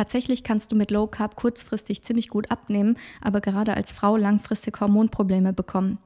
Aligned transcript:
Tatsächlich 0.00 0.44
kannst 0.44 0.72
du 0.72 0.76
mit 0.76 0.90
Low 0.90 1.06
Carb 1.08 1.36
kurzfristig 1.36 2.02
ziemlich 2.02 2.28
gut 2.28 2.50
abnehmen, 2.50 2.96
aber 3.20 3.42
gerade 3.42 3.74
als 3.74 3.92
Frau 3.92 4.16
langfristig 4.16 4.80
Hormonprobleme 4.80 5.52
bekommen. 5.52 5.98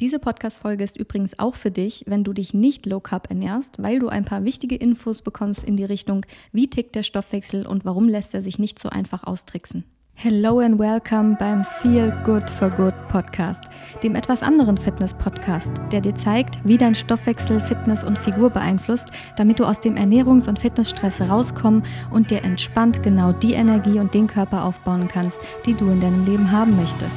Diese 0.00 0.18
Podcast-Folge 0.18 0.84
ist 0.84 0.98
übrigens 0.98 1.38
auch 1.38 1.54
für 1.54 1.70
dich, 1.70 2.04
wenn 2.06 2.24
du 2.24 2.34
dich 2.34 2.52
nicht 2.52 2.84
Low 2.84 3.00
Carb 3.00 3.30
ernährst, 3.30 3.82
weil 3.82 4.00
du 4.00 4.08
ein 4.08 4.26
paar 4.26 4.44
wichtige 4.44 4.76
Infos 4.76 5.22
bekommst 5.22 5.64
in 5.64 5.78
die 5.78 5.86
Richtung, 5.86 6.26
wie 6.52 6.68
tickt 6.68 6.94
der 6.94 7.02
Stoffwechsel 7.02 7.66
und 7.66 7.86
warum 7.86 8.06
lässt 8.06 8.34
er 8.34 8.42
sich 8.42 8.58
nicht 8.58 8.78
so 8.78 8.90
einfach 8.90 9.24
austricksen. 9.24 9.84
Hello 10.20 10.58
and 10.58 10.80
welcome 10.80 11.36
beim 11.38 11.62
Feel 11.62 12.10
Good 12.24 12.50
for 12.50 12.70
Good 12.70 12.92
Podcast, 13.06 13.62
dem 14.02 14.16
etwas 14.16 14.42
anderen 14.42 14.76
Fitness-Podcast, 14.76 15.70
der 15.92 16.00
dir 16.00 16.16
zeigt, 16.16 16.58
wie 16.64 16.76
dein 16.76 16.96
Stoffwechsel 16.96 17.60
Fitness 17.60 18.02
und 18.02 18.18
Figur 18.18 18.50
beeinflusst, 18.50 19.12
damit 19.36 19.60
du 19.60 19.64
aus 19.64 19.78
dem 19.78 19.94
Ernährungs- 19.94 20.48
und 20.48 20.58
Fitnessstress 20.58 21.20
rauskommen 21.20 21.84
und 22.10 22.32
dir 22.32 22.42
entspannt 22.42 23.00
genau 23.04 23.30
die 23.30 23.52
Energie 23.52 24.00
und 24.00 24.12
den 24.12 24.26
Körper 24.26 24.64
aufbauen 24.64 25.06
kannst, 25.06 25.38
die 25.66 25.74
du 25.74 25.88
in 25.88 26.00
deinem 26.00 26.26
Leben 26.26 26.50
haben 26.50 26.74
möchtest. 26.74 27.14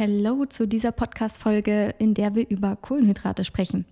Hallo 0.00 0.46
zu 0.46 0.66
dieser 0.66 0.92
Podcast-Folge, 0.92 1.94
in 1.98 2.14
der 2.14 2.34
wir 2.34 2.48
über 2.48 2.74
Kohlenhydrate 2.74 3.44
sprechen. 3.44 3.84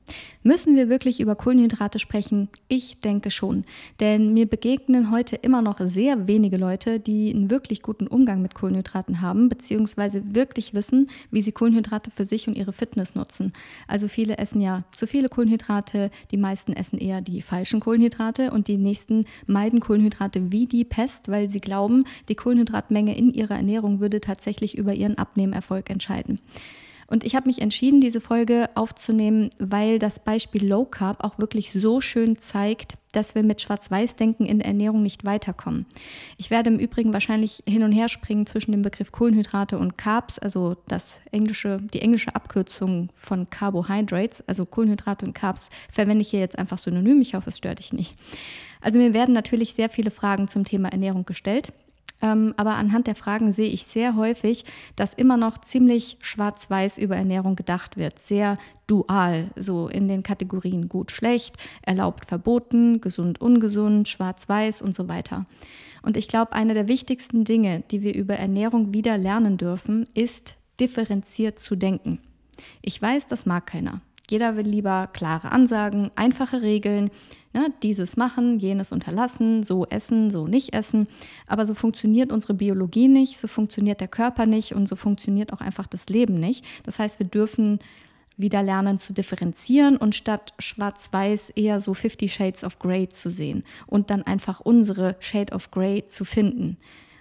Müssen 0.43 0.75
wir 0.75 0.89
wirklich 0.89 1.21
über 1.21 1.34
Kohlenhydrate 1.34 1.98
sprechen? 1.98 2.48
Ich 2.67 3.01
denke 3.01 3.31
schon. 3.31 3.65
Denn 4.01 4.33
mir 4.33 4.47
begegnen 4.47 5.11
heute 5.11 5.37
immer 5.37 5.61
noch 5.61 5.81
sehr 5.83 6.27
wenige 6.27 6.57
Leute, 6.57 6.98
die 6.98 7.31
einen 7.31 7.51
wirklich 7.51 7.83
guten 7.83 8.07
Umgang 8.07 8.41
mit 8.41 8.55
Kohlenhydraten 8.55 9.21
haben, 9.21 9.51
beziehungsweise 9.51 10.34
wirklich 10.34 10.73
wissen, 10.73 11.11
wie 11.31 11.43
sie 11.43 11.53
Kohlenhydrate 11.53 12.11
für 12.11 12.25
sich 12.25 12.48
und 12.48 12.56
ihre 12.56 12.73
Fitness 12.73 13.15
nutzen. 13.15 13.53
Also 13.87 14.09
viele 14.09 14.39
essen 14.39 14.62
ja 14.62 14.84
zu 14.92 15.06
viele 15.06 15.29
Kohlenhydrate, 15.29 16.11
die 16.31 16.39
meisten 16.39 16.73
essen 16.73 16.98
eher 16.98 17.20
die 17.20 17.42
falschen 17.42 17.81
Kohlenhydrate 17.81 18.51
und 18.51 18.69
die 18.69 18.79
nächsten 18.79 19.27
meiden 19.47 19.81
Kohlenhydrate 19.81 20.53
wie 20.53 20.64
die 20.64 20.84
Pest, 20.86 21.29
weil 21.29 21.51
sie 21.51 21.61
glauben, 21.61 22.05
die 22.31 22.34
Kohlenhydratmenge 22.34 23.14
in 23.14 23.31
ihrer 23.31 23.56
Ernährung 23.56 24.01
würde 24.01 24.23
tatsächlich 24.23 24.79
über 24.79 24.95
ihren 24.95 25.19
Abnehmerfolg 25.19 25.91
entscheiden 25.91 25.98
entscheiden. 25.99 26.41
Und 27.11 27.25
ich 27.25 27.35
habe 27.35 27.49
mich 27.49 27.63
entschieden, 27.63 28.03
diese 28.03 28.21
Folge 28.21 28.69
aufzunehmen, 28.75 29.49
weil 29.59 29.99
das 29.99 30.19
Beispiel 30.19 30.67
Low 30.67 30.85
Carb 30.85 31.25
auch 31.25 31.39
wirklich 31.39 31.73
so 31.73 32.03
schön 32.03 32.39
zeigt, 32.39 32.99
dass 33.13 33.35
wir 33.35 33.43
mit 33.43 33.63
Schwarz-Weiß-Denken 33.63 34.45
in 34.45 34.59
der 34.59 34.69
Ernährung 34.69 35.03
nicht 35.03 35.25
weiterkommen. 35.25 35.87
Ich 36.37 36.51
werde 36.51 36.69
im 36.69 36.79
Übrigen 36.79 37.15
wahrscheinlich 37.15 37.63
hin 37.67 37.83
und 37.83 37.93
her 37.93 38.11
springen 38.11 38.45
zwischen 38.45 38.73
dem 38.73 38.83
Begriff 38.83 39.11
Kohlenhydrate 39.11 39.79
und 39.79 39.97
Carbs, 39.97 40.39
also 40.39 40.77
das 40.87 41.23
englische, 41.33 41.79
die 41.95 42.03
englische 42.03 42.37
Abkürzung 42.37 43.09
von 43.15 43.49
Carbohydrates, 43.49 44.45
also 44.47 44.67
Kohlenhydrate 44.67 45.25
und 45.25 45.33
Carbs, 45.33 45.71
verwende 45.91 46.21
ich 46.21 46.29
hier 46.29 46.41
jetzt 46.41 46.59
einfach 46.59 46.77
synonym. 46.77 47.23
Ich 47.23 47.35
hoffe, 47.35 47.49
es 47.49 47.57
stört 47.57 47.79
dich 47.79 47.95
nicht. 47.95 48.17
Also 48.83 48.99
mir 48.99 49.15
werden 49.15 49.33
natürlich 49.33 49.73
sehr 49.73 49.89
viele 49.89 50.11
Fragen 50.11 50.47
zum 50.47 50.65
Thema 50.65 50.91
Ernährung 50.91 51.25
gestellt. 51.25 51.73
Ähm, 52.20 52.55
aber 52.56 52.74
anhand 52.74 53.06
der 53.06 53.14
Fragen 53.14 53.52
sehe 53.52 53.69
ich 53.69 53.84
sehr 53.84 54.16
häufig, 54.16 54.64
dass 54.97 55.14
immer 55.14 55.36
noch 55.36 55.58
ziemlich 55.58 56.19
schwarz-weiß 56.20 56.98
über 56.98 57.16
Ernährung 57.16 57.56
gedacht 57.56 57.97
wird. 57.97 58.19
Sehr 58.19 58.56
dual, 58.86 59.50
so 59.56 59.88
in 59.88 60.08
den 60.08 60.22
Kategorien 60.22 60.89
gut, 60.89 61.12
schlecht, 61.12 61.56
erlaubt, 61.83 62.27
verboten, 62.27 63.00
gesund, 63.00 63.41
ungesund, 63.41 64.08
schwarz-weiß 64.08 64.83
und 64.83 64.94
so 64.94 65.08
weiter. 65.08 65.46
Und 66.02 66.16
ich 66.16 66.28
glaube, 66.28 66.52
eine 66.52 66.74
der 66.74 66.89
wichtigsten 66.89 67.44
Dinge, 67.44 67.83
die 67.91 68.02
wir 68.02 68.14
über 68.14 68.34
Ernährung 68.34 68.94
wieder 68.94 69.19
lernen 69.19 69.56
dürfen, 69.56 70.08
ist 70.14 70.56
differenziert 70.80 71.58
zu 71.58 71.77
denken. 71.77 72.20
Ich 72.83 73.00
weiß, 73.00 73.27
das 73.27 73.46
mag 73.46 73.66
keiner. 73.66 74.00
Jeder 74.31 74.57
will 74.57 74.67
lieber 74.67 75.09
klare 75.12 75.53
Ansagen, 75.53 76.11
einfache 76.17 76.62
Regeln, 76.62 77.11
Ne, 77.55 77.73
dieses 77.83 78.19
machen, 78.19 78.58
jenes 78.58 78.92
unterlassen, 78.92 79.64
so 79.64 79.86
essen, 79.86 80.30
so 80.30 80.47
nicht 80.47 80.75
essen. 80.75 81.08
Aber 81.47 81.64
so 81.64 81.75
funktioniert 81.75 82.30
unsere 82.30 82.52
Biologie 82.52 83.08
nicht, 83.08 83.39
so 83.39 83.48
funktioniert 83.48 84.02
der 84.02 84.08
Körper 84.08 84.45
nicht 84.45 84.75
und 84.75 84.86
so 84.86 84.97
funktioniert 84.97 85.52
auch 85.52 85.63
einfach 85.63 85.86
das 85.86 86.08
Leben 86.11 86.39
nicht. 86.39 86.64
Das 86.85 86.98
heißt, 86.98 87.19
wir 87.19 87.27
dürfen 87.27 87.79
wieder 88.36 88.63
lernen 88.63 88.98
zu 88.98 89.14
differenzieren 89.14 89.97
und 89.97 90.14
statt 90.14 90.52
schwarz-weiß 90.58 91.51
eher 91.51 91.81
so 91.81 91.95
50 91.95 92.33
Shades 92.33 92.64
of 92.64 92.79
Grey 92.79 93.08
zu 93.08 93.31
sehen 93.31 93.64
und 93.86 94.11
dann 94.11 94.23
einfach 94.23 94.61
unsere 94.61 95.17
Shade 95.19 95.55
of 95.55 95.70
Grey 95.70 96.07
zu 96.07 96.25
finden. 96.27 96.77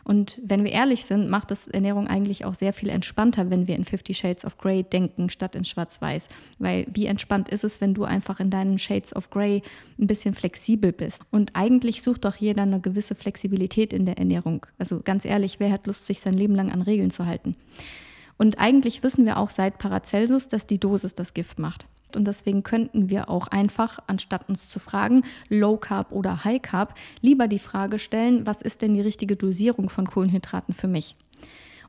Und 0.08 0.40
wenn 0.42 0.64
wir 0.64 0.72
ehrlich 0.72 1.04
sind, 1.04 1.30
macht 1.30 1.52
das 1.52 1.68
Ernährung 1.68 2.08
eigentlich 2.08 2.46
auch 2.46 2.54
sehr 2.54 2.72
viel 2.72 2.88
entspannter, 2.88 3.50
wenn 3.50 3.68
wir 3.68 3.76
in 3.76 3.84
Fifty 3.84 4.14
Shades 4.14 4.46
of 4.46 4.58
Grey 4.58 4.84
denken, 4.84 5.30
statt 5.30 5.54
in 5.54 5.66
Schwarz-Weiß. 5.66 6.30
Weil 6.60 6.88
wie 6.94 7.08
entspannt 7.08 7.50
ist 7.50 7.66
es, 7.66 7.82
wenn 7.82 7.94
du 7.94 8.06
einfach 8.06 8.40
in 8.40 8.50
deinen 8.50 8.78
Shades 8.78 9.14
of 9.14 9.30
Grey 9.32 9.64
ein 10.00 10.08
bisschen 10.08 10.34
flexibel 10.34 10.94
bist? 10.94 11.24
Und 11.30 11.58
eigentlich 11.58 12.04
sucht 12.04 12.24
doch 12.24 12.38
jeder 12.38 12.62
eine 12.62 12.80
gewisse 12.80 13.16
Flexibilität 13.16 13.92
in 13.92 14.06
der 14.06 14.18
Ernährung. 14.18 14.66
Also 14.80 15.02
ganz 15.02 15.26
ehrlich, 15.26 15.60
wer 15.60 15.74
hat 15.74 15.88
Lust, 15.88 16.06
sich 16.06 16.22
sein 16.22 16.36
Leben 16.36 16.56
lang 16.56 16.72
an 16.72 16.84
Regeln 16.84 17.12
zu 17.12 17.26
halten? 17.26 17.52
Und 18.38 18.60
eigentlich 18.60 19.04
wissen 19.04 19.26
wir 19.26 19.36
auch 19.36 19.50
seit 19.50 19.78
Paracelsus, 19.78 20.48
dass 20.48 20.68
die 20.68 20.80
Dosis 20.80 21.16
das 21.16 21.34
Gift 21.34 21.60
macht. 21.60 21.86
Und 22.16 22.28
deswegen 22.28 22.64
könnten 22.64 23.10
wir 23.10 23.30
auch 23.30 23.48
einfach, 23.48 24.00
anstatt 24.08 24.48
uns 24.50 24.70
zu 24.70 24.80
fragen, 24.80 25.24
Low 25.50 25.78
Carb 25.78 26.12
oder 26.12 26.44
High 26.44 26.62
Carb, 26.62 26.96
lieber 27.22 27.48
die 27.48 27.60
Frage 27.60 28.00
stellen, 28.00 28.48
was 28.48 28.62
ist 28.62 28.82
denn 28.82 28.94
die 28.94 29.02
richtige 29.02 29.36
Dosierung 29.36 29.90
von 29.90 30.08
Kohlenhydraten 30.08 30.74
für 30.74 30.88
mich? 30.88 31.16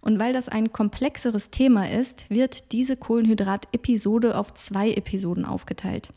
Und 0.00 0.18
weil 0.18 0.32
das 0.32 0.48
ein 0.48 0.72
komplexeres 0.72 1.50
Thema 1.50 1.90
ist, 1.90 2.30
wird 2.30 2.72
diese 2.72 2.96
Kohlenhydrat-Episode 2.96 4.36
auf 4.36 4.54
zwei 4.54 4.92
Episoden 4.92 5.44
aufgeteilt. 5.44 6.10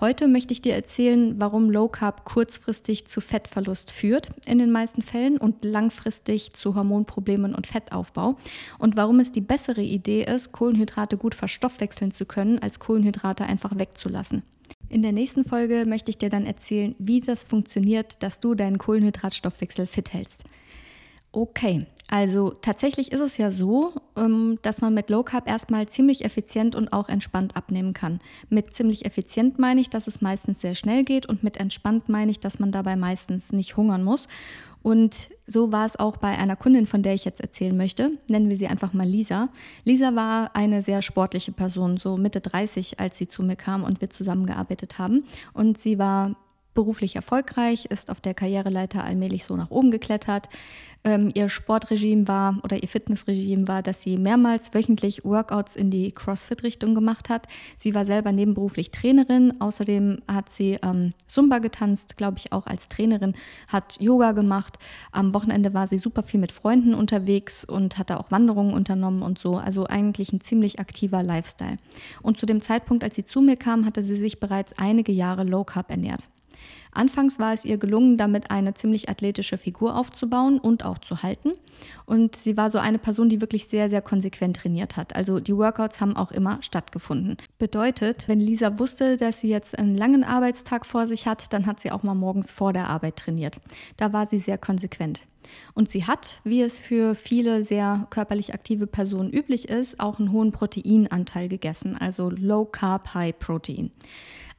Heute 0.00 0.28
möchte 0.28 0.52
ich 0.52 0.62
dir 0.62 0.74
erzählen, 0.74 1.40
warum 1.40 1.70
Low 1.70 1.88
Carb 1.88 2.24
kurzfristig 2.24 3.06
zu 3.08 3.20
Fettverlust 3.20 3.90
führt 3.90 4.30
in 4.46 4.58
den 4.58 4.70
meisten 4.70 5.02
Fällen 5.02 5.38
und 5.38 5.64
langfristig 5.64 6.52
zu 6.52 6.74
Hormonproblemen 6.74 7.54
und 7.54 7.66
Fettaufbau 7.66 8.36
und 8.78 8.96
warum 8.96 9.20
es 9.20 9.32
die 9.32 9.40
bessere 9.40 9.82
Idee 9.82 10.24
ist, 10.24 10.52
Kohlenhydrate 10.52 11.16
gut 11.16 11.34
verstoffwechseln 11.34 12.12
zu 12.12 12.26
können, 12.26 12.58
als 12.58 12.78
Kohlenhydrate 12.78 13.44
einfach 13.44 13.78
wegzulassen. 13.78 14.42
In 14.88 15.02
der 15.02 15.12
nächsten 15.12 15.44
Folge 15.44 15.84
möchte 15.86 16.10
ich 16.10 16.18
dir 16.18 16.30
dann 16.30 16.46
erzählen, 16.46 16.94
wie 16.98 17.20
das 17.20 17.44
funktioniert, 17.44 18.22
dass 18.22 18.40
du 18.40 18.54
deinen 18.54 18.78
Kohlenhydratstoffwechsel 18.78 19.86
fit 19.86 20.12
hältst. 20.12 20.44
Okay, 21.32 21.86
also 22.10 22.50
tatsächlich 22.50 23.12
ist 23.12 23.20
es 23.20 23.36
ja 23.36 23.52
so, 23.52 23.92
ähm, 24.16 24.58
dass 24.62 24.80
man 24.80 24.94
mit 24.94 25.10
Low 25.10 25.22
Carb 25.22 25.46
erstmal 25.46 25.88
ziemlich 25.88 26.24
effizient 26.24 26.74
und 26.74 26.92
auch 26.92 27.10
entspannt 27.10 27.54
abnehmen 27.54 27.92
kann. 27.92 28.20
Mit 28.48 28.74
ziemlich 28.74 29.04
effizient 29.04 29.58
meine 29.58 29.82
ich, 29.82 29.90
dass 29.90 30.06
es 30.06 30.22
meistens 30.22 30.62
sehr 30.62 30.74
schnell 30.74 31.04
geht 31.04 31.26
und 31.26 31.44
mit 31.44 31.58
entspannt 31.58 32.08
meine 32.08 32.30
ich, 32.30 32.40
dass 32.40 32.58
man 32.58 32.72
dabei 32.72 32.96
meistens 32.96 33.52
nicht 33.52 33.76
hungern 33.76 34.04
muss. 34.04 34.26
Und 34.82 35.28
so 35.46 35.70
war 35.70 35.84
es 35.84 35.98
auch 35.98 36.16
bei 36.16 36.38
einer 36.38 36.56
Kundin, 36.56 36.86
von 36.86 37.02
der 37.02 37.12
ich 37.12 37.26
jetzt 37.26 37.40
erzählen 37.40 37.76
möchte. 37.76 38.12
Nennen 38.28 38.48
wir 38.48 38.56
sie 38.56 38.68
einfach 38.68 38.94
mal 38.94 39.06
Lisa. 39.06 39.50
Lisa 39.84 40.14
war 40.14 40.56
eine 40.56 40.80
sehr 40.80 41.02
sportliche 41.02 41.52
Person, 41.52 41.98
so 41.98 42.16
Mitte 42.16 42.40
30, 42.40 43.00
als 43.00 43.18
sie 43.18 43.28
zu 43.28 43.42
mir 43.42 43.56
kam 43.56 43.84
und 43.84 44.00
wir 44.00 44.08
zusammengearbeitet 44.08 44.98
haben. 44.98 45.24
Und 45.52 45.78
sie 45.78 45.98
war 45.98 46.36
beruflich 46.74 47.16
erfolgreich, 47.16 47.86
ist 47.86 48.10
auf 48.10 48.20
der 48.20 48.34
Karriereleiter 48.34 49.02
allmählich 49.02 49.44
so 49.44 49.56
nach 49.56 49.70
oben 49.70 49.90
geklettert. 49.90 50.48
Ähm, 51.04 51.30
ihr 51.34 51.48
Sportregime 51.48 52.26
war 52.26 52.58
oder 52.64 52.82
ihr 52.82 52.88
Fitnessregime 52.88 53.68
war, 53.68 53.82
dass 53.82 54.02
sie 54.02 54.16
mehrmals 54.16 54.74
wöchentlich 54.74 55.24
Workouts 55.24 55.76
in 55.76 55.90
die 55.90 56.12
CrossFit-Richtung 56.12 56.94
gemacht 56.94 57.28
hat. 57.28 57.46
Sie 57.76 57.94
war 57.94 58.04
selber 58.04 58.32
nebenberuflich 58.32 58.90
Trainerin. 58.90 59.60
Außerdem 59.60 60.18
hat 60.26 60.50
sie 60.50 60.78
ähm, 60.82 61.14
Zumba 61.26 61.60
getanzt, 61.60 62.16
glaube 62.16 62.38
ich, 62.38 62.52
auch 62.52 62.66
als 62.66 62.88
Trainerin, 62.88 63.34
hat 63.68 64.00
Yoga 64.00 64.32
gemacht. 64.32 64.78
Am 65.12 65.32
Wochenende 65.34 65.72
war 65.72 65.86
sie 65.86 65.98
super 65.98 66.24
viel 66.24 66.40
mit 66.40 66.52
Freunden 66.52 66.94
unterwegs 66.94 67.64
und 67.64 67.96
hatte 67.96 68.18
auch 68.18 68.30
Wanderungen 68.30 68.74
unternommen 68.74 69.22
und 69.22 69.38
so. 69.38 69.56
Also 69.56 69.86
eigentlich 69.86 70.32
ein 70.32 70.40
ziemlich 70.40 70.80
aktiver 70.80 71.22
Lifestyle. 71.22 71.76
Und 72.22 72.38
zu 72.38 72.46
dem 72.46 72.60
Zeitpunkt, 72.60 73.04
als 73.04 73.14
sie 73.14 73.24
zu 73.24 73.40
mir 73.40 73.56
kam, 73.56 73.86
hatte 73.86 74.02
sie 74.02 74.16
sich 74.16 74.40
bereits 74.40 74.76
einige 74.78 75.12
Jahre 75.12 75.44
Low 75.44 75.64
Carb 75.64 75.90
ernährt. 75.90 76.28
Anfangs 76.92 77.38
war 77.38 77.52
es 77.52 77.64
ihr 77.64 77.78
gelungen, 77.78 78.16
damit 78.16 78.50
eine 78.50 78.74
ziemlich 78.74 79.08
athletische 79.08 79.58
Figur 79.58 79.96
aufzubauen 79.96 80.58
und 80.58 80.84
auch 80.84 80.98
zu 80.98 81.22
halten. 81.22 81.52
Und 82.06 82.34
sie 82.34 82.56
war 82.56 82.70
so 82.70 82.78
eine 82.78 82.98
Person, 82.98 83.28
die 83.28 83.40
wirklich 83.40 83.66
sehr, 83.66 83.88
sehr 83.88 84.02
konsequent 84.02 84.56
trainiert 84.56 84.96
hat. 84.96 85.14
Also 85.14 85.38
die 85.38 85.56
Workouts 85.56 86.00
haben 86.00 86.16
auch 86.16 86.32
immer 86.32 86.58
stattgefunden. 86.62 87.36
Bedeutet, 87.58 88.26
wenn 88.28 88.40
Lisa 88.40 88.78
wusste, 88.78 89.16
dass 89.16 89.40
sie 89.40 89.48
jetzt 89.48 89.78
einen 89.78 89.96
langen 89.96 90.24
Arbeitstag 90.24 90.86
vor 90.86 91.06
sich 91.06 91.26
hat, 91.26 91.52
dann 91.52 91.66
hat 91.66 91.80
sie 91.80 91.92
auch 91.92 92.02
mal 92.02 92.14
morgens 92.14 92.50
vor 92.50 92.72
der 92.72 92.88
Arbeit 92.88 93.16
trainiert. 93.16 93.58
Da 93.96 94.12
war 94.12 94.26
sie 94.26 94.38
sehr 94.38 94.58
konsequent. 94.58 95.20
Und 95.74 95.90
sie 95.90 96.04
hat, 96.04 96.40
wie 96.44 96.62
es 96.62 96.78
für 96.78 97.14
viele 97.14 97.64
sehr 97.64 98.06
körperlich 98.10 98.54
aktive 98.54 98.86
Personen 98.86 99.32
üblich 99.32 99.68
ist, 99.68 100.00
auch 100.00 100.18
einen 100.18 100.32
hohen 100.32 100.52
Proteinanteil 100.52 101.48
gegessen, 101.48 101.96
also 101.96 102.30
Low 102.30 102.64
Carb, 102.64 103.14
High 103.14 103.38
Protein. 103.38 103.90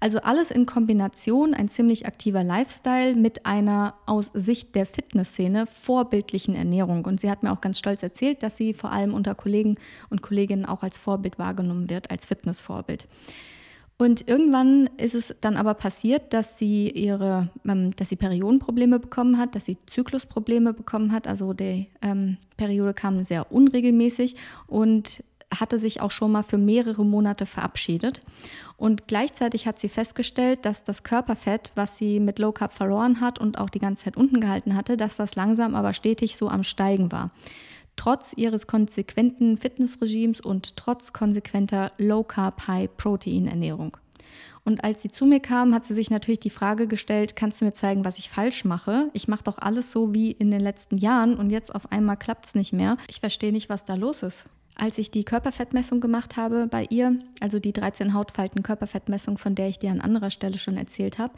Also 0.02 0.20
alles 0.20 0.50
in 0.50 0.66
Kombination, 0.66 1.54
ein 1.54 1.70
ziemlich 1.70 2.06
aktiver 2.06 2.44
Lifestyle 2.44 3.16
mit 3.16 3.46
einer 3.46 3.96
aus 4.06 4.32
Sicht 4.34 4.76
der 4.76 4.86
Fitnessszene 4.86 5.68
vorbildlichen 5.68 6.56
Ernährung. 6.56 7.04
Und 7.04 7.20
sie 7.20 7.30
hat 7.30 7.44
mir 7.44 7.52
auch 7.52 7.60
ganz 7.60 7.80
stolz 7.80 8.02
erzählt, 8.02 8.42
dass 8.42 8.56
sie 8.56 8.74
vor 8.74 8.92
allem 8.92 9.14
unter 9.14 9.36
Kollegen 9.36 9.76
und 10.10 10.22
Kolleginnen 10.22 10.66
auch 10.66 10.84
als 10.84 10.98
Vorbild 10.98 11.38
wahrgenommen 11.38 11.90
wird, 11.90 12.12
als 12.12 12.26
Fitnessvorbild. 12.26 13.08
Und 14.02 14.30
irgendwann 14.30 14.90
ist 14.96 15.14
es 15.14 15.36
dann 15.42 15.58
aber 15.58 15.74
passiert, 15.74 16.34
dass 16.34 16.58
sie 16.58 16.90
ihre, 16.90 17.50
ähm, 17.68 17.94
dass 17.98 18.08
sie 18.08 18.16
Periodenprobleme 18.16 18.98
bekommen 18.98 19.38
hat, 19.38 19.56
dass 19.56 19.66
sie 19.66 19.78
Zyklusprobleme 19.88 20.74
bekommen 20.74 21.12
hat. 21.12 21.28
Also 21.28 21.52
die 21.52 21.88
ähm, 22.02 22.38
Periode 22.56 22.94
kam 22.94 23.26
sehr 23.26 23.52
unregelmäßig 23.52 24.38
und 24.68 25.22
hatte 25.54 25.78
sich 25.78 26.00
auch 26.00 26.12
schon 26.12 26.32
mal 26.32 26.44
für 26.44 26.58
mehrere 26.58 27.04
Monate 27.04 27.46
verabschiedet. 27.46 28.22
Und 28.80 29.08
gleichzeitig 29.08 29.68
hat 29.68 29.78
sie 29.78 29.90
festgestellt, 29.90 30.66
dass 30.66 30.86
das 30.86 31.04
Körperfett, 31.04 31.72
was 31.76 31.98
sie 31.98 32.20
mit 32.20 32.40
Low 32.40 32.54
Carb 32.54 32.74
verloren 32.74 33.20
hat 33.20 33.38
und 33.38 33.58
auch 33.58 33.70
die 33.70 33.80
ganze 33.80 34.06
Zeit 34.06 34.18
unten 34.18 34.40
gehalten 34.40 34.76
hatte, 34.76 34.96
dass 34.96 35.18
das 35.18 35.36
langsam 35.36 35.76
aber 35.76 35.94
stetig 35.94 36.38
so 36.38 36.48
am 36.48 36.64
Steigen 36.64 37.12
war 37.12 37.32
trotz 38.00 38.32
ihres 38.38 38.66
konsequenten 38.66 39.58
Fitnessregimes 39.58 40.40
und 40.40 40.78
trotz 40.78 41.12
konsequenter 41.12 41.92
Low-Carb, 41.98 42.66
High-Protein-Ernährung. 42.66 43.98
Und 44.64 44.86
als 44.86 45.02
sie 45.02 45.10
zu 45.10 45.26
mir 45.26 45.42
kam, 45.42 45.74
hat 45.74 45.84
sie 45.84 45.94
sich 45.94 46.10
natürlich 46.10 46.40
die 46.40 46.50
Frage 46.50 46.88
gestellt, 46.88 47.36
kannst 47.36 47.60
du 47.60 47.66
mir 47.66 47.74
zeigen, 47.74 48.06
was 48.06 48.18
ich 48.18 48.30
falsch 48.30 48.64
mache? 48.64 49.10
Ich 49.12 49.28
mache 49.28 49.44
doch 49.44 49.58
alles 49.58 49.92
so 49.92 50.14
wie 50.14 50.32
in 50.32 50.50
den 50.50 50.62
letzten 50.62 50.98
Jahren 50.98 51.36
und 51.36 51.50
jetzt 51.50 51.76
auf 51.76 51.92
einmal 51.92 52.16
klappt 52.16 52.46
es 52.46 52.56
nicht 52.56 52.72
mehr. 52.72 52.96
Ich 53.10 53.20
verstehe 53.20 53.52
nicht, 53.52 53.68
was 53.68 53.84
da 53.84 53.96
los 53.96 54.24
ist 54.24 54.46
als 54.80 54.98
ich 54.98 55.12
die 55.12 55.24
Körperfettmessung 55.24 56.00
gemacht 56.00 56.38
habe 56.38 56.68
bei 56.68 56.86
ihr, 56.90 57.20
also 57.40 57.60
die 57.60 57.74
13 57.74 58.14
Hautfalten 58.14 58.64
Körperfettmessung, 58.64 59.38
von 59.38 59.56
der 59.56 59.68
ich 59.70 59.80
dir 59.80 59.92
an 59.92 60.02
anderer 60.02 60.30
Stelle 60.30 60.58
schon 60.58 60.78
erzählt 60.78 61.20
habe, 61.20 61.34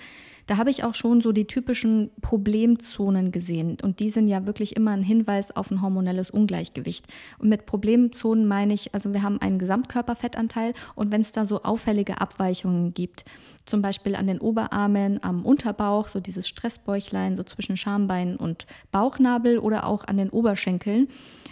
da 0.47 0.57
habe 0.57 0.69
ich 0.69 0.83
auch 0.83 0.93
schon 0.93 1.21
so 1.21 1.31
die 1.31 1.45
typischen 1.45 2.11
Problemzonen 2.21 3.31
gesehen. 3.31 3.77
Und 3.81 3.99
die 3.99 4.09
sind 4.09 4.27
ja 4.27 4.45
wirklich 4.45 4.75
immer 4.75 4.91
ein 4.91 5.03
Hinweis 5.03 5.55
auf 5.55 5.71
ein 5.71 5.81
hormonelles 5.81 6.29
Ungleichgewicht. 6.29 7.07
Und 7.39 7.49
mit 7.49 7.65
Problemzonen 7.65 8.47
meine 8.47 8.73
ich, 8.73 8.93
also 8.93 9.13
wir 9.13 9.23
haben 9.23 9.41
einen 9.41 9.59
Gesamtkörperfettanteil 9.59 10.73
und 10.95 11.11
wenn 11.11 11.21
es 11.21 11.31
da 11.31 11.45
so 11.45 11.63
auffällige 11.63 12.21
Abweichungen 12.21 12.93
gibt, 12.93 13.25
zum 13.65 13.81
Beispiel 13.81 14.15
an 14.15 14.27
den 14.27 14.39
Oberarmen, 14.39 15.23
am 15.23 15.45
Unterbauch, 15.45 16.07
so 16.07 16.19
dieses 16.19 16.47
Stressbäuchlein, 16.47 17.35
so 17.35 17.43
zwischen 17.43 17.77
Schambein 17.77 18.35
und 18.35 18.65
Bauchnabel 18.91 19.57
oder 19.59 19.85
auch 19.85 20.05
an 20.05 20.17
den 20.17 20.29
Oberschenkeln 20.29 21.07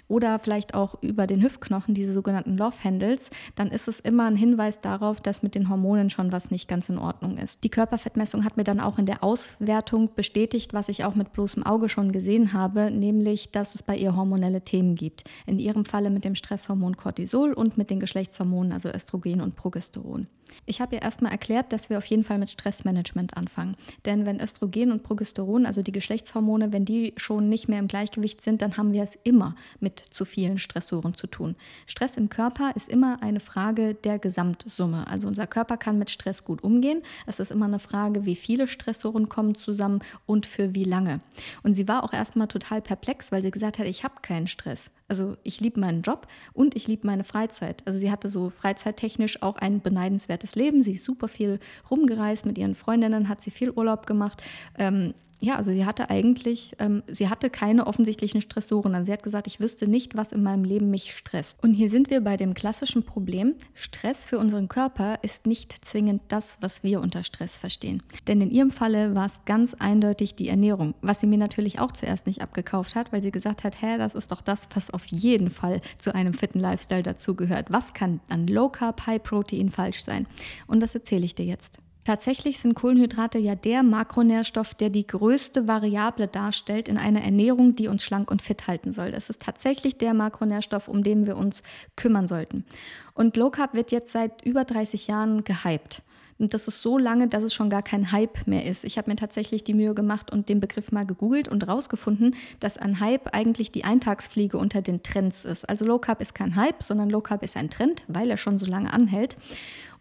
oder 0.10 0.40
vielleicht 0.40 0.74
auch 0.74 0.96
über 1.02 1.28
den 1.28 1.42
Hüftknochen, 1.42 1.94
diese 1.94 2.12
sogenannten 2.12 2.58
Love 2.58 2.76
Handles, 2.84 3.30
dann 3.56 3.70
ist 3.70 3.88
es 3.88 4.00
immer 4.00 4.26
ein 4.26 4.36
Hinweis 4.36 4.82
darauf, 4.82 5.22
dass 5.22 5.44
mit 5.44 5.56
den 5.56 5.70
Hormonen 5.70 6.10
schon 6.10 6.32
was 6.32 6.52
nicht 6.52 6.68
ganz 6.68 6.90
in 6.90 6.98
Ordnung 6.98 7.38
ist. 7.38 7.64
Die 7.64 7.70
Körperfettmessung 7.70 8.44
hat 8.44 8.58
mir 8.58 8.64
dann 8.64 8.80
auch 8.80 8.98
in 8.98 9.06
der 9.06 9.24
Auswertung 9.24 10.10
bestätigt, 10.16 10.74
was 10.74 10.90
ich 10.90 11.06
auch 11.06 11.16
mit 11.16 11.32
bloßem 11.32 11.64
Auge 11.64 11.90
schon 11.90 12.12
gesehen 12.12 12.54
habe, 12.54 12.92
nämlich, 12.92 13.52
dass 13.52 13.76
es 13.76 13.84
bei 13.84 13.96
ihr 13.96 14.16
hormonelle 14.16 14.62
Themen 14.62 14.96
gibt. 14.96 15.24
In 15.46 15.60
ihrem 15.60 15.86
Falle 15.86 16.10
mit 16.10 16.26
dem 16.26 16.36
Stresshormon 16.36 16.98
Cortisol 16.98 17.54
und 17.54 17.78
mit 17.78 17.92
den 17.92 18.00
Geschlechtshormonen, 18.00 18.74
also 18.74 18.90
Östrogen 18.90 19.42
und 19.42 19.56
Progesteron. 19.56 20.28
Ich 20.66 20.82
habe 20.82 20.96
ihr 20.96 21.02
erstmal 21.04 21.32
erklärt, 21.32 21.72
dass 21.72 21.92
wir 21.92 21.99
auf 22.00 22.06
jeden 22.06 22.24
Fall 22.24 22.40
mit 22.40 22.50
Stressmanagement 22.50 23.38
anfangen. 23.38 23.76
Denn 24.06 24.26
wenn 24.26 24.42
Östrogen 24.42 24.92
und 24.92 25.04
Progesteron, 25.04 25.68
also 25.68 25.84
die 25.84 25.92
Geschlechtshormone, 25.92 26.74
wenn 26.74 26.86
die 26.86 27.14
schon 27.18 27.48
nicht 27.48 27.70
mehr 27.70 27.78
im 27.78 27.88
Gleichgewicht 27.88 28.44
sind, 28.44 28.64
dann 28.64 28.78
haben 28.78 28.94
wir 28.94 29.04
es 29.04 29.20
immer 29.24 29.56
mit 29.80 30.00
zu 30.00 30.26
vielen 30.26 30.58
Stressoren 30.58 31.14
zu 31.14 31.28
tun. 31.28 31.56
Stress 31.86 32.18
im 32.18 32.30
Körper 32.30 32.72
ist 32.76 32.90
immer 32.90 33.22
eine 33.22 33.40
Frage 33.40 33.94
der 33.94 34.18
Gesamtsumme. 34.18 35.06
Also 35.08 35.28
unser 35.28 35.46
Körper 35.46 35.78
kann 35.78 36.00
mit 36.00 36.10
Stress 36.10 36.44
gut 36.44 36.64
umgehen. 36.64 37.04
Es 37.28 37.40
ist 37.40 37.52
immer 37.52 37.66
eine 37.66 37.80
Frage, 37.80 38.26
wie 38.26 38.36
viele 38.36 38.68
Stressoren 38.68 39.30
kommen 39.30 39.56
zusammen 39.56 40.00
und 40.26 40.46
für 40.46 40.74
wie 40.74 40.86
lange. 40.86 41.20
Und 41.62 41.76
sie 41.76 41.88
war 41.88 42.04
auch 42.04 42.14
erstmal 42.14 42.48
total 42.48 42.82
perplex, 42.82 43.32
weil 43.32 43.42
sie 43.42 43.52
gesagt 43.52 43.78
hat, 43.80 43.86
ich 43.86 44.04
habe 44.04 44.16
keinen 44.22 44.48
Stress. 44.48 44.92
Also 45.10 45.36
ich 45.44 45.60
liebe 45.60 45.80
meinen 45.80 46.04
Job 46.04 46.28
und 46.54 46.76
ich 46.76 46.88
liebe 46.88 47.06
meine 47.06 47.24
Freizeit. 47.24 47.82
Also 47.86 48.00
sie 48.00 48.12
hatte 48.12 48.30
so 48.30 48.50
freizeittechnisch 48.50 49.42
auch 49.42 49.58
ein 49.58 49.82
beneidenswertes 49.82 50.56
Leben. 50.56 50.82
Sie 50.84 50.94
ist 50.94 51.04
super 51.04 51.28
viel 51.28 51.60
rumgereist 51.90 52.46
mit 52.46 52.58
ihren 52.58 52.76
Freundinnen, 52.76 53.28
hat 53.28 53.42
sie 53.42 53.52
viel 53.52 53.72
Urlaub 53.72 54.06
gemacht. 54.06 54.42
Ähm, 54.78 55.14
ja, 55.42 55.56
also 55.56 55.72
sie 55.72 55.86
hatte 55.86 56.10
eigentlich, 56.10 56.76
ähm, 56.80 57.02
sie 57.08 57.30
hatte 57.30 57.50
keine 57.50 57.88
offensichtlichen 57.88 58.42
Stressoren. 58.42 58.94
Also 58.94 59.06
sie 59.06 59.14
hat 59.14 59.24
gesagt, 59.24 59.48
ich 59.48 59.60
wüsste 59.62 59.88
nicht, 59.88 60.18
was 60.18 60.34
in 60.34 60.44
meinem 60.44 60.66
Leben 60.66 60.90
mich 60.90 61.16
stresst. 61.16 61.64
Und 61.64 61.74
hier 61.74 61.90
sind 61.90 62.10
wir 62.10 62.22
bei 62.22 62.36
dem 62.36 62.54
klassischen 62.54 63.04
Problem. 63.04 63.56
Stress 63.74 64.26
für 64.26 64.38
unseren 64.38 64.68
Körper 64.68 65.20
ist 65.22 65.48
nicht 65.48 65.86
zwingend 65.86 66.22
das, 66.28 66.58
was 66.60 66.84
wir 66.84 67.00
unter 67.00 67.24
Stress 67.24 67.56
verstehen. 67.56 68.04
Denn 68.28 68.42
in 68.42 68.52
ihrem 68.52 68.72
Falle 68.72 69.16
war 69.16 69.28
es 69.28 69.46
ganz 69.46 69.74
eindeutig 69.76 70.36
die 70.36 70.50
Ernährung, 70.50 70.94
was 71.02 71.22
sie 71.22 71.28
mir 71.28 71.38
natürlich 71.38 71.80
auch 71.80 71.94
zuerst 71.94 72.28
nicht 72.28 72.42
abgekauft 72.42 72.96
hat, 72.96 73.14
weil 73.14 73.22
sie 73.22 73.32
gesagt 73.32 73.64
hat, 73.64 73.82
hä, 73.82 73.98
das 73.98 74.16
ist 74.16 74.32
doch 74.32 74.42
das, 74.42 74.68
was 74.76 74.92
auf 74.92 75.06
jeden 75.06 75.50
Fall 75.50 75.82
zu 76.00 76.14
einem 76.14 76.34
fitten 76.34 76.60
Lifestyle 76.60 77.04
dazugehört. 77.04 77.68
Was 77.70 77.94
kann 77.94 78.20
an 78.28 78.46
Low 78.48 78.70
Carb, 78.70 79.08
High 79.08 79.24
Protein 79.24 79.70
falsch 79.70 80.04
sein? 80.04 80.28
Und 80.68 80.82
das 80.82 80.96
erzähle 80.96 81.26
ich 81.26 81.36
dir 81.36 81.46
jetzt. 81.46 81.80
Tatsächlich 82.10 82.58
sind 82.58 82.74
Kohlenhydrate 82.74 83.38
ja 83.38 83.54
der 83.54 83.84
Makronährstoff, 83.84 84.74
der 84.74 84.90
die 84.90 85.06
größte 85.06 85.68
Variable 85.68 86.26
darstellt 86.26 86.90
in 86.90 86.98
einer 86.98 87.22
Ernährung, 87.22 87.76
die 87.76 87.88
uns 87.88 88.04
schlank 88.04 88.32
und 88.32 88.42
fit 88.42 88.66
halten 88.66 88.92
soll. 88.92 89.12
Das 89.12 89.30
ist 89.30 89.44
tatsächlich 89.44 90.00
der 90.00 90.16
Makronährstoff, 90.16 90.88
um 90.88 91.04
den 91.04 91.28
wir 91.28 91.38
uns 91.38 91.62
kümmern 91.96 92.26
sollten. 92.26 92.66
Und 93.14 93.38
Low 93.38 93.52
Carb 93.52 93.76
wird 93.76 93.92
jetzt 93.92 94.12
seit 94.12 94.44
über 94.44 94.66
30 94.66 95.06
Jahren 95.06 95.44
gehypt. 95.44 96.02
Und 96.40 96.54
das 96.54 96.68
ist 96.70 96.82
so 96.82 96.98
lange, 96.98 97.28
dass 97.28 97.44
es 97.44 97.54
schon 97.54 97.70
gar 97.70 97.84
kein 97.84 98.12
Hype 98.14 98.48
mehr 98.48 98.66
ist. 98.66 98.86
Ich 98.86 98.98
habe 98.98 99.12
mir 99.12 99.18
tatsächlich 99.18 99.66
die 99.66 99.74
Mühe 99.74 99.94
gemacht 99.94 100.32
und 100.32 100.48
den 100.48 100.62
Begriff 100.62 100.92
mal 100.92 101.06
gegoogelt 101.06 101.50
und 101.50 101.68
rausgefunden, 101.68 102.36
dass 102.62 102.78
ein 102.78 103.02
Hype 103.02 103.36
eigentlich 103.36 103.72
die 103.72 103.84
Eintagsfliege 103.84 104.58
unter 104.58 104.82
den 104.82 105.04
Trends 105.04 105.44
ist. 105.44 105.68
Also 105.68 105.86
Low 105.86 106.00
Carb 106.00 106.22
ist 106.22 106.34
kein 106.34 106.56
Hype, 106.56 106.82
sondern 106.82 107.10
Low 107.10 107.22
Carb 107.22 107.44
ist 107.44 107.58
ein 107.58 107.70
Trend, 107.70 108.06
weil 108.08 108.32
er 108.32 108.38
schon 108.38 108.58
so 108.58 108.66
lange 108.66 108.92
anhält. 108.92 109.36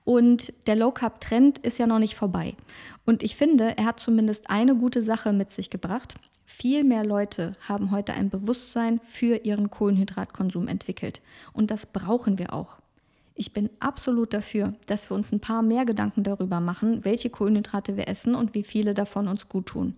Und 0.09 0.55
der 0.67 0.75
Low 0.75 0.91
Carb 0.91 1.21
Trend 1.21 1.59
ist 1.59 1.77
ja 1.77 1.87
noch 1.87 1.99
nicht 1.99 2.15
vorbei. 2.15 2.55
Und 3.05 3.23
ich 3.23 3.37
finde, 3.37 3.77
er 3.77 3.85
hat 3.85 4.01
zumindest 4.01 4.49
eine 4.49 4.75
gute 4.75 5.03
Sache 5.03 5.35
mit 5.35 5.51
sich 5.51 5.69
gebracht. 5.69 6.15
Viel 6.47 6.83
mehr 6.83 7.05
Leute 7.05 7.53
haben 7.61 7.91
heute 7.91 8.15
ein 8.15 8.31
Bewusstsein 8.31 9.01
für 9.05 9.37
ihren 9.45 9.69
Kohlenhydratkonsum 9.69 10.67
entwickelt. 10.67 11.21
Und 11.53 11.71
das 11.71 11.85
brauchen 11.85 12.39
wir 12.39 12.55
auch. 12.55 12.79
Ich 13.35 13.53
bin 13.53 13.69
absolut 13.81 14.33
dafür, 14.33 14.73
dass 14.87 15.11
wir 15.11 15.15
uns 15.15 15.31
ein 15.31 15.41
paar 15.41 15.61
mehr 15.61 15.85
Gedanken 15.85 16.23
darüber 16.23 16.59
machen, 16.61 17.05
welche 17.05 17.29
Kohlenhydrate 17.29 17.99
wir 17.99 18.09
essen 18.09 18.35
und 18.35 18.55
wie 18.55 18.65
viele 18.65 18.95
davon 18.95 19.29
uns 19.29 19.47
gut 19.51 19.67
tun. 19.67 19.95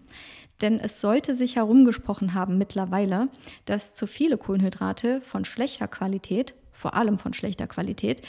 Denn 0.60 0.80
es 0.80 1.00
sollte 1.00 1.36
sich 1.36 1.54
herumgesprochen 1.54 2.34
haben 2.34 2.58
mittlerweile, 2.58 3.28
dass 3.64 3.94
zu 3.94 4.08
viele 4.08 4.38
Kohlenhydrate 4.38 5.20
von 5.20 5.44
schlechter 5.44 5.86
Qualität, 5.86 6.54
vor 6.72 6.94
allem 6.94 7.20
von 7.20 7.32
schlechter 7.32 7.68
Qualität, 7.68 8.22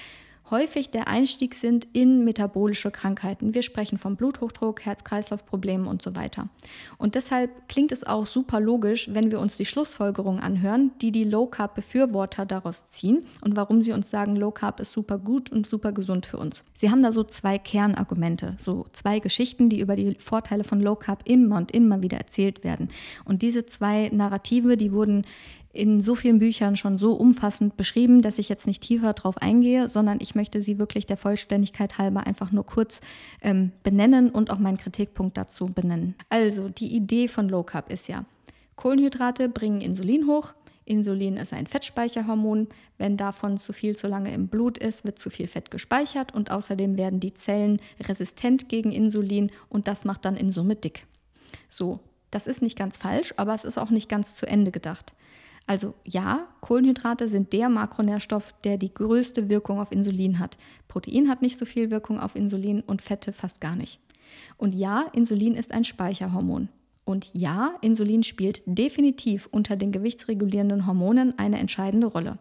häufig 0.52 0.92
der 0.92 1.08
Einstieg 1.08 1.56
sind 1.56 1.88
in 1.94 2.24
metabolische 2.24 2.92
Krankheiten. 2.92 3.54
Wir 3.54 3.64
sprechen 3.64 3.98
von 3.98 4.16
Bluthochdruck, 4.16 4.82
Herz-Kreislauf-Problemen 4.82 5.88
und 5.88 6.02
so 6.02 6.16
weiter. 6.16 6.50
Und 6.98 7.16
deshalb 7.16 7.68
klingt 7.70 7.92
es 7.92 8.04
auch 8.04 8.28
super 8.28 8.60
logisch, 8.60 9.10
wenn 9.12 9.32
wir 9.32 9.40
uns 9.40 9.58
die 9.58 9.66
Schlussfolgerungen 9.66 10.42
anhören, 10.42 10.92
die 11.02 11.12
die 11.12 11.24
Low-Carb-Befürworter 11.24 12.46
daraus 12.46 12.84
ziehen 12.90 13.26
und 13.44 13.56
warum 13.56 13.82
sie 13.82 13.94
uns 13.94 14.10
sagen, 14.10 14.36
Low-Carb 14.36 14.80
ist 14.80 14.94
super 14.94 15.18
gut 15.18 15.52
und 15.52 15.66
super 15.66 15.92
gesund 15.92 16.26
für 16.26 16.38
uns. 16.38 16.64
Sie 16.78 16.92
haben 16.92 17.02
da 17.02 17.12
so 17.12 17.24
zwei 17.24 17.58
Kernargumente, 17.58 18.56
so 18.58 18.86
zwei 18.92 19.20
Geschichten, 19.20 19.70
die 19.70 19.80
über 19.80 19.96
die 19.96 20.16
Vorteile 20.20 20.64
von 20.64 20.82
Low-Carb 20.82 21.24
immer 21.26 21.58
und 21.58 21.72
immer 21.72 22.02
wieder 22.02 22.18
erzählt 22.18 22.64
werden. 22.64 22.90
Und 23.24 23.42
diese 23.42 23.66
zwei 23.66 24.10
Narrative, 24.14 24.78
die 24.78 24.92
wurden 24.92 25.26
in 25.74 26.02
so 26.02 26.16
vielen 26.16 26.40
Büchern 26.40 26.76
schon 26.76 26.98
so 26.98 27.14
umfassend 27.14 27.78
beschrieben, 27.78 28.22
dass 28.22 28.40
ich 28.40 28.50
jetzt 28.50 28.68
nicht 28.68 28.84
tiefer 28.84 29.14
darauf 29.14 29.38
eingehe, 29.38 29.88
sondern 29.90 30.20
ich 30.22 30.36
möchte 30.36 30.62
sie 30.62 30.80
wirklich 30.80 31.06
der 31.06 31.18
Vollständigkeit 31.18 31.98
halber 31.98 32.28
einfach 32.28 32.52
nur 32.52 32.66
kurz 32.66 33.02
ähm, 33.42 33.72
benennen 33.84 34.30
und 34.30 34.52
auch 34.52 34.60
meinen 34.60 34.78
Kritikpunkt 34.78 35.38
dazu 35.38 35.68
benennen. 35.68 36.16
Also 36.30 36.70
die 36.70 36.94
Idee 36.96 37.28
von 37.28 37.48
Low 37.48 37.64
Carb 37.64 37.92
ist 37.92 38.08
ja, 38.08 38.26
Kohlenhydrate 38.76 39.48
bringen 39.48 39.82
Insulin 39.82 40.28
hoch. 40.28 40.54
Insulin 40.86 41.38
ist 41.38 41.54
ein 41.54 41.68
Fettspeicherhormon. 41.68 42.68
Wenn 42.98 43.16
davon 43.16 43.58
zu 43.58 43.72
viel 43.72 43.96
zu 43.96 44.08
lange 44.08 44.34
im 44.34 44.48
Blut 44.48 44.78
ist, 44.78 45.06
wird 45.06 45.20
zu 45.20 45.30
viel 45.30 45.48
Fett 45.48 45.72
gespeichert 45.72 46.34
und 46.34 46.52
außerdem 46.52 46.98
werden 46.98 47.20
die 47.20 47.34
Zellen 47.34 47.80
resistent 48.02 48.68
gegen 48.68 48.92
Insulin 48.92 49.52
und 49.70 49.88
das 49.88 50.04
macht 50.04 50.26
dann 50.26 50.36
in 50.36 50.52
Summe 50.52 50.76
dick. 50.76 51.06
So, 51.70 52.00
das 52.32 52.48
ist 52.48 52.62
nicht 52.62 52.78
ganz 52.78 52.98
falsch, 52.98 53.34
aber 53.38 53.54
es 53.54 53.64
ist 53.64 53.78
auch 53.78 53.90
nicht 53.90 54.10
ganz 54.10 54.36
zu 54.36 54.46
Ende 54.46 54.72
gedacht. 54.72 55.14
Also 55.68 55.94
ja, 56.04 56.48
Kohlenhydrate 56.60 57.30
sind 57.30 57.54
der 57.54 57.70
Makronährstoff, 57.70 58.54
der 58.64 58.78
die 58.78 58.94
größte 58.94 59.50
Wirkung 59.50 59.80
auf 59.80 59.92
Insulin 59.92 60.40
hat. 60.40 60.58
Protein 60.88 61.30
hat 61.30 61.42
nicht 61.42 61.58
so 61.58 61.66
viel 61.66 61.92
Wirkung 61.92 62.20
auf 62.20 62.36
Insulin 62.36 62.82
und 62.82 63.02
Fette 63.02 63.32
fast 63.32 63.62
gar 63.62 63.76
nicht. 63.76 64.00
Und 64.58 64.74
ja, 64.74 65.06
Insulin 65.14 65.56
ist 65.56 65.74
ein 65.74 65.84
Speicherhormon. 65.84 66.70
Und 67.06 67.30
ja, 67.34 67.76
Insulin 67.82 68.24
spielt 68.24 68.64
definitiv 68.66 69.48
unter 69.52 69.76
den 69.76 69.92
gewichtsregulierenden 69.92 70.88
Hormonen 70.88 71.38
eine 71.38 71.60
entscheidende 71.60 72.08
Rolle. 72.08 72.38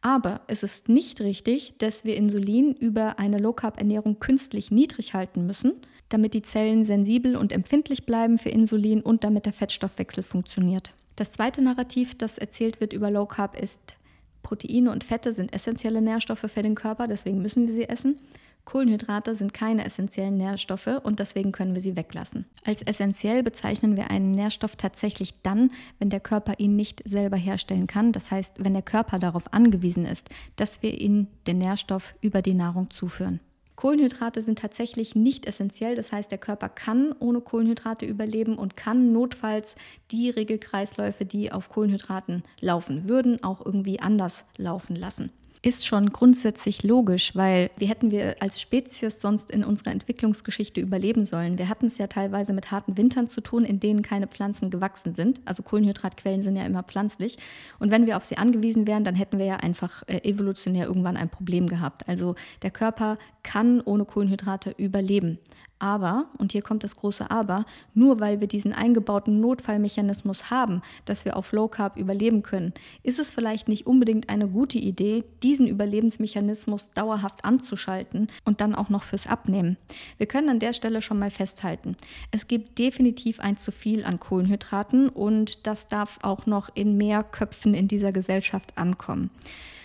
Aber 0.00 0.42
es 0.46 0.62
ist 0.62 0.88
nicht 0.88 1.20
richtig, 1.20 1.78
dass 1.78 2.04
wir 2.04 2.16
Insulin 2.16 2.74
über 2.74 3.18
eine 3.18 3.38
Low-Carb-Ernährung 3.38 4.18
künstlich 4.20 4.70
niedrig 4.70 5.14
halten 5.14 5.46
müssen, 5.46 5.72
damit 6.08 6.34
die 6.34 6.42
Zellen 6.42 6.84
sensibel 6.84 7.36
und 7.36 7.52
empfindlich 7.52 8.06
bleiben 8.06 8.38
für 8.38 8.50
Insulin 8.50 9.00
und 9.00 9.24
damit 9.24 9.46
der 9.46 9.52
Fettstoffwechsel 9.52 10.22
funktioniert. 10.22 10.94
Das 11.16 11.32
zweite 11.32 11.62
Narrativ, 11.62 12.16
das 12.16 12.36
erzählt 12.36 12.80
wird 12.80 12.92
über 12.92 13.10
Low 13.10 13.26
Carb, 13.26 13.58
ist, 13.58 13.96
Proteine 14.42 14.92
und 14.92 15.02
Fette 15.02 15.32
sind 15.32 15.52
essentielle 15.52 16.00
Nährstoffe 16.00 16.46
für 16.52 16.62
den 16.62 16.76
Körper, 16.76 17.08
deswegen 17.08 17.42
müssen 17.42 17.66
wir 17.66 17.74
sie 17.74 17.88
essen. 17.88 18.20
Kohlenhydrate 18.66 19.34
sind 19.34 19.54
keine 19.54 19.84
essentiellen 19.84 20.36
Nährstoffe 20.36 21.00
und 21.02 21.20
deswegen 21.20 21.52
können 21.52 21.74
wir 21.74 21.80
sie 21.80 21.96
weglassen. 21.96 22.46
Als 22.64 22.82
essentiell 22.82 23.42
bezeichnen 23.42 23.96
wir 23.96 24.10
einen 24.10 24.32
Nährstoff 24.32 24.76
tatsächlich 24.76 25.40
dann, 25.42 25.70
wenn 25.98 26.10
der 26.10 26.20
Körper 26.20 26.54
ihn 26.58 26.76
nicht 26.76 27.02
selber 27.08 27.36
herstellen 27.36 27.86
kann. 27.86 28.12
Das 28.12 28.30
heißt, 28.30 28.56
wenn 28.58 28.74
der 28.74 28.82
Körper 28.82 29.18
darauf 29.18 29.52
angewiesen 29.54 30.04
ist, 30.04 30.28
dass 30.56 30.82
wir 30.82 31.00
ihm 31.00 31.28
den 31.46 31.58
Nährstoff 31.58 32.14
über 32.20 32.42
die 32.42 32.54
Nahrung 32.54 32.90
zuführen. 32.90 33.40
Kohlenhydrate 33.76 34.42
sind 34.42 34.58
tatsächlich 34.58 35.14
nicht 35.14 35.46
essentiell. 35.46 35.94
Das 35.94 36.10
heißt, 36.10 36.30
der 36.30 36.38
Körper 36.38 36.68
kann 36.68 37.14
ohne 37.20 37.40
Kohlenhydrate 37.40 38.06
überleben 38.06 38.56
und 38.56 38.76
kann 38.76 39.12
notfalls 39.12 39.76
die 40.10 40.30
Regelkreisläufe, 40.30 41.24
die 41.24 41.52
auf 41.52 41.68
Kohlenhydraten 41.68 42.42
laufen 42.60 43.08
würden, 43.08 43.42
auch 43.44 43.64
irgendwie 43.64 44.00
anders 44.00 44.46
laufen 44.56 44.96
lassen 44.96 45.30
ist 45.62 45.86
schon 45.86 46.12
grundsätzlich 46.12 46.82
logisch, 46.82 47.34
weil 47.34 47.70
wie 47.76 47.86
hätten 47.86 48.10
wir 48.10 48.36
als 48.40 48.60
Spezies 48.60 49.20
sonst 49.20 49.50
in 49.50 49.64
unserer 49.64 49.90
Entwicklungsgeschichte 49.90 50.80
überleben 50.80 51.24
sollen? 51.24 51.58
Wir 51.58 51.68
hatten 51.68 51.86
es 51.86 51.98
ja 51.98 52.06
teilweise 52.06 52.52
mit 52.52 52.70
harten 52.70 52.96
Wintern 52.96 53.28
zu 53.28 53.40
tun, 53.40 53.64
in 53.64 53.80
denen 53.80 54.02
keine 54.02 54.26
Pflanzen 54.26 54.70
gewachsen 54.70 55.14
sind. 55.14 55.40
Also 55.44 55.62
Kohlenhydratquellen 55.62 56.42
sind 56.42 56.56
ja 56.56 56.64
immer 56.64 56.82
pflanzlich. 56.82 57.36
Und 57.78 57.90
wenn 57.90 58.06
wir 58.06 58.16
auf 58.16 58.24
sie 58.24 58.36
angewiesen 58.36 58.86
wären, 58.86 59.04
dann 59.04 59.14
hätten 59.14 59.38
wir 59.38 59.46
ja 59.46 59.56
einfach 59.56 60.02
äh, 60.06 60.18
evolutionär 60.28 60.86
irgendwann 60.86 61.16
ein 61.16 61.28
Problem 61.28 61.66
gehabt. 61.66 62.08
Also 62.08 62.34
der 62.62 62.70
Körper 62.70 63.18
kann 63.42 63.80
ohne 63.80 64.04
Kohlenhydrate 64.04 64.74
überleben. 64.76 65.38
Aber, 65.78 66.26
und 66.38 66.52
hier 66.52 66.62
kommt 66.62 66.84
das 66.84 66.96
große 66.96 67.30
Aber, 67.30 67.66
nur 67.92 68.18
weil 68.18 68.40
wir 68.40 68.48
diesen 68.48 68.72
eingebauten 68.72 69.40
Notfallmechanismus 69.40 70.50
haben, 70.50 70.80
dass 71.04 71.24
wir 71.24 71.36
auf 71.36 71.52
Low 71.52 71.68
Carb 71.68 71.98
überleben 71.98 72.42
können, 72.42 72.72
ist 73.02 73.18
es 73.18 73.30
vielleicht 73.30 73.68
nicht 73.68 73.86
unbedingt 73.86 74.30
eine 74.30 74.48
gute 74.48 74.78
Idee, 74.78 75.24
diesen 75.42 75.66
Überlebensmechanismus 75.68 76.90
dauerhaft 76.94 77.44
anzuschalten 77.44 78.28
und 78.44 78.60
dann 78.60 78.74
auch 78.74 78.88
noch 78.88 79.02
fürs 79.02 79.26
Abnehmen. 79.26 79.76
Wir 80.16 80.26
können 80.26 80.48
an 80.48 80.60
der 80.60 80.72
Stelle 80.72 81.02
schon 81.02 81.18
mal 81.18 81.30
festhalten, 81.30 81.96
es 82.30 82.48
gibt 82.48 82.78
definitiv 82.78 83.40
ein 83.40 83.58
zu 83.58 83.70
viel 83.70 84.04
an 84.04 84.18
Kohlenhydraten 84.18 85.10
und 85.10 85.66
das 85.66 85.86
darf 85.86 86.18
auch 86.22 86.46
noch 86.46 86.70
in 86.74 86.96
mehr 86.96 87.22
Köpfen 87.22 87.74
in 87.74 87.88
dieser 87.88 88.12
Gesellschaft 88.12 88.78
ankommen. 88.78 89.30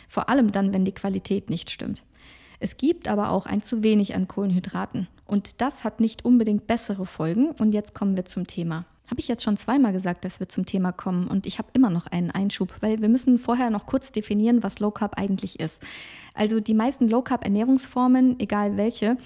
Vor 0.07 0.29
allem 0.29 0.51
dann, 0.51 0.73
wenn 0.73 0.85
die 0.85 0.91
Qualität 0.91 1.49
nicht 1.49 1.69
stimmt. 1.69 2.03
Es 2.61 2.77
gibt 2.77 3.07
aber 3.07 3.31
auch 3.31 3.47
ein 3.47 3.63
zu 3.63 3.81
wenig 3.83 4.13
an 4.13 4.27
Kohlenhydraten. 4.27 5.07
Und 5.25 5.61
das 5.61 5.83
hat 5.83 5.99
nicht 5.99 6.25
unbedingt 6.25 6.67
bessere 6.67 7.07
Folgen. 7.07 7.49
Und 7.59 7.73
jetzt 7.73 7.95
kommen 7.95 8.15
wir 8.15 8.25
zum 8.25 8.45
Thema. 8.45 8.85
Habe 9.09 9.19
ich 9.19 9.27
jetzt 9.27 9.43
schon 9.43 9.57
zweimal 9.57 9.91
gesagt, 9.91 10.23
dass 10.23 10.39
wir 10.39 10.47
zum 10.47 10.65
Thema 10.65 10.93
kommen 10.93 11.27
und 11.27 11.45
ich 11.45 11.57
habe 11.57 11.67
immer 11.73 11.89
noch 11.89 12.07
einen 12.07 12.31
Einschub, 12.31 12.73
weil 12.79 13.01
wir 13.01 13.09
müssen 13.09 13.39
vorher 13.39 13.69
noch 13.69 13.85
kurz 13.85 14.13
definieren, 14.13 14.63
was 14.63 14.79
Low 14.79 14.89
Carb 14.91 15.17
eigentlich 15.17 15.59
ist. 15.59 15.83
Also 16.33 16.61
die 16.61 16.73
meisten 16.73 17.09
Low 17.09 17.21
Carb 17.21 17.43
Ernährungsformen, 17.43 18.39
egal 18.39 18.77
welche, 18.77 19.17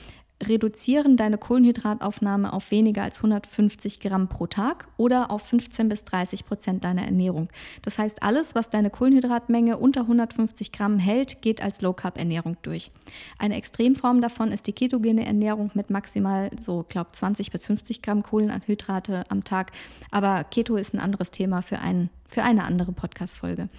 reduzieren 0.44 1.16
deine 1.16 1.38
Kohlenhydrataufnahme 1.38 2.52
auf 2.52 2.72
weniger 2.72 3.04
als 3.04 3.18
150 3.18 4.00
Gramm 4.02 4.28
pro 4.28 4.48
Tag 4.48 4.88
oder 4.98 5.32
auf 5.32 5.44
15 5.44 5.88
bis 5.88 6.04
30 6.04 6.46
Prozent 6.46 6.84
deiner 6.84 7.04
Ernährung. 7.04 7.48
Das 7.82 7.98
heißt, 7.98 8.22
alles, 8.22 8.54
was 8.54 8.70
deine 8.70 8.90
Kohlenhydratmenge 8.90 9.78
unter 9.78 10.02
150 10.02 10.72
Gramm 10.72 11.00
hält, 11.00 11.42
geht 11.42 11.62
als 11.62 11.82
Low 11.82 11.94
Carb 11.94 12.18
Ernährung 12.18 12.58
durch. 12.64 12.92
Eine 13.40 13.56
Extremform 13.56 14.22
davon 14.22 14.52
ist 14.52 14.68
die 14.68 14.74
ketogene 14.74 15.26
Ernährung 15.26 15.72
mit 15.74 15.90
maximal 15.90 16.52
so, 16.62 16.86
glaube 16.88 17.12
20 17.14 17.52
bis 17.52 17.66
50 17.66 18.02
Gramm 18.02 18.22
Kohlenhydrate 18.22 19.24
am 19.30 19.44
Tag. 19.44 19.72
Aber 20.12 20.44
Keto 20.44 20.76
ist 20.76 20.94
ein 20.94 21.00
anderes 21.00 21.32
Thema 21.32 21.62
für, 21.62 21.80
ein, 21.80 22.10
für 22.28 22.44
eine 22.44 22.64
andere 22.66 22.92
Podcast-Folge. 22.92 23.70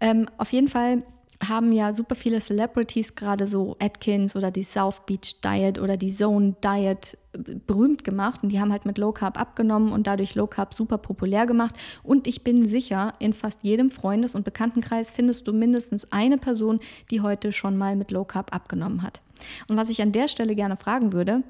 Ähm, 0.00 0.26
auf 0.38 0.52
jeden 0.52 0.68
Fall 0.68 1.02
haben 1.46 1.72
ja 1.72 1.92
super 1.92 2.14
viele 2.14 2.38
Celebrities, 2.40 3.14
gerade 3.14 3.46
so 3.46 3.76
Atkins 3.80 4.36
oder 4.36 4.50
die 4.50 4.62
South 4.62 5.00
Beach 5.06 5.40
Diet 5.42 5.78
oder 5.78 5.96
die 5.96 6.14
Zone 6.14 6.54
Diet 6.62 7.16
äh, 7.32 7.54
berühmt 7.66 8.04
gemacht 8.04 8.42
und 8.42 8.50
die 8.50 8.60
haben 8.60 8.72
halt 8.72 8.84
mit 8.84 8.98
Low 8.98 9.12
Carb 9.12 9.40
abgenommen 9.40 9.92
und 9.92 10.06
dadurch 10.06 10.34
Low 10.34 10.46
Carb 10.46 10.74
super 10.74 10.98
populär 10.98 11.46
gemacht. 11.46 11.74
Und 12.02 12.26
ich 12.26 12.44
bin 12.44 12.68
sicher, 12.68 13.14
in 13.18 13.32
fast 13.32 13.62
jedem 13.62 13.90
Freundes- 13.90 14.34
und 14.34 14.44
Bekanntenkreis 14.44 15.10
findest 15.10 15.48
du 15.48 15.52
mindestens 15.52 16.12
eine 16.12 16.36
Person, 16.36 16.80
die 17.10 17.22
heute 17.22 17.52
schon 17.52 17.78
mal 17.78 17.96
mit 17.96 18.10
Low 18.10 18.24
Carb 18.24 18.54
abgenommen 18.54 19.02
hat. 19.02 19.20
Und 19.68 19.78
was 19.78 19.88
ich 19.88 20.02
an 20.02 20.12
der 20.12 20.28
Stelle 20.28 20.54
gerne 20.54 20.76
fragen 20.76 21.14
würde, 21.14 21.42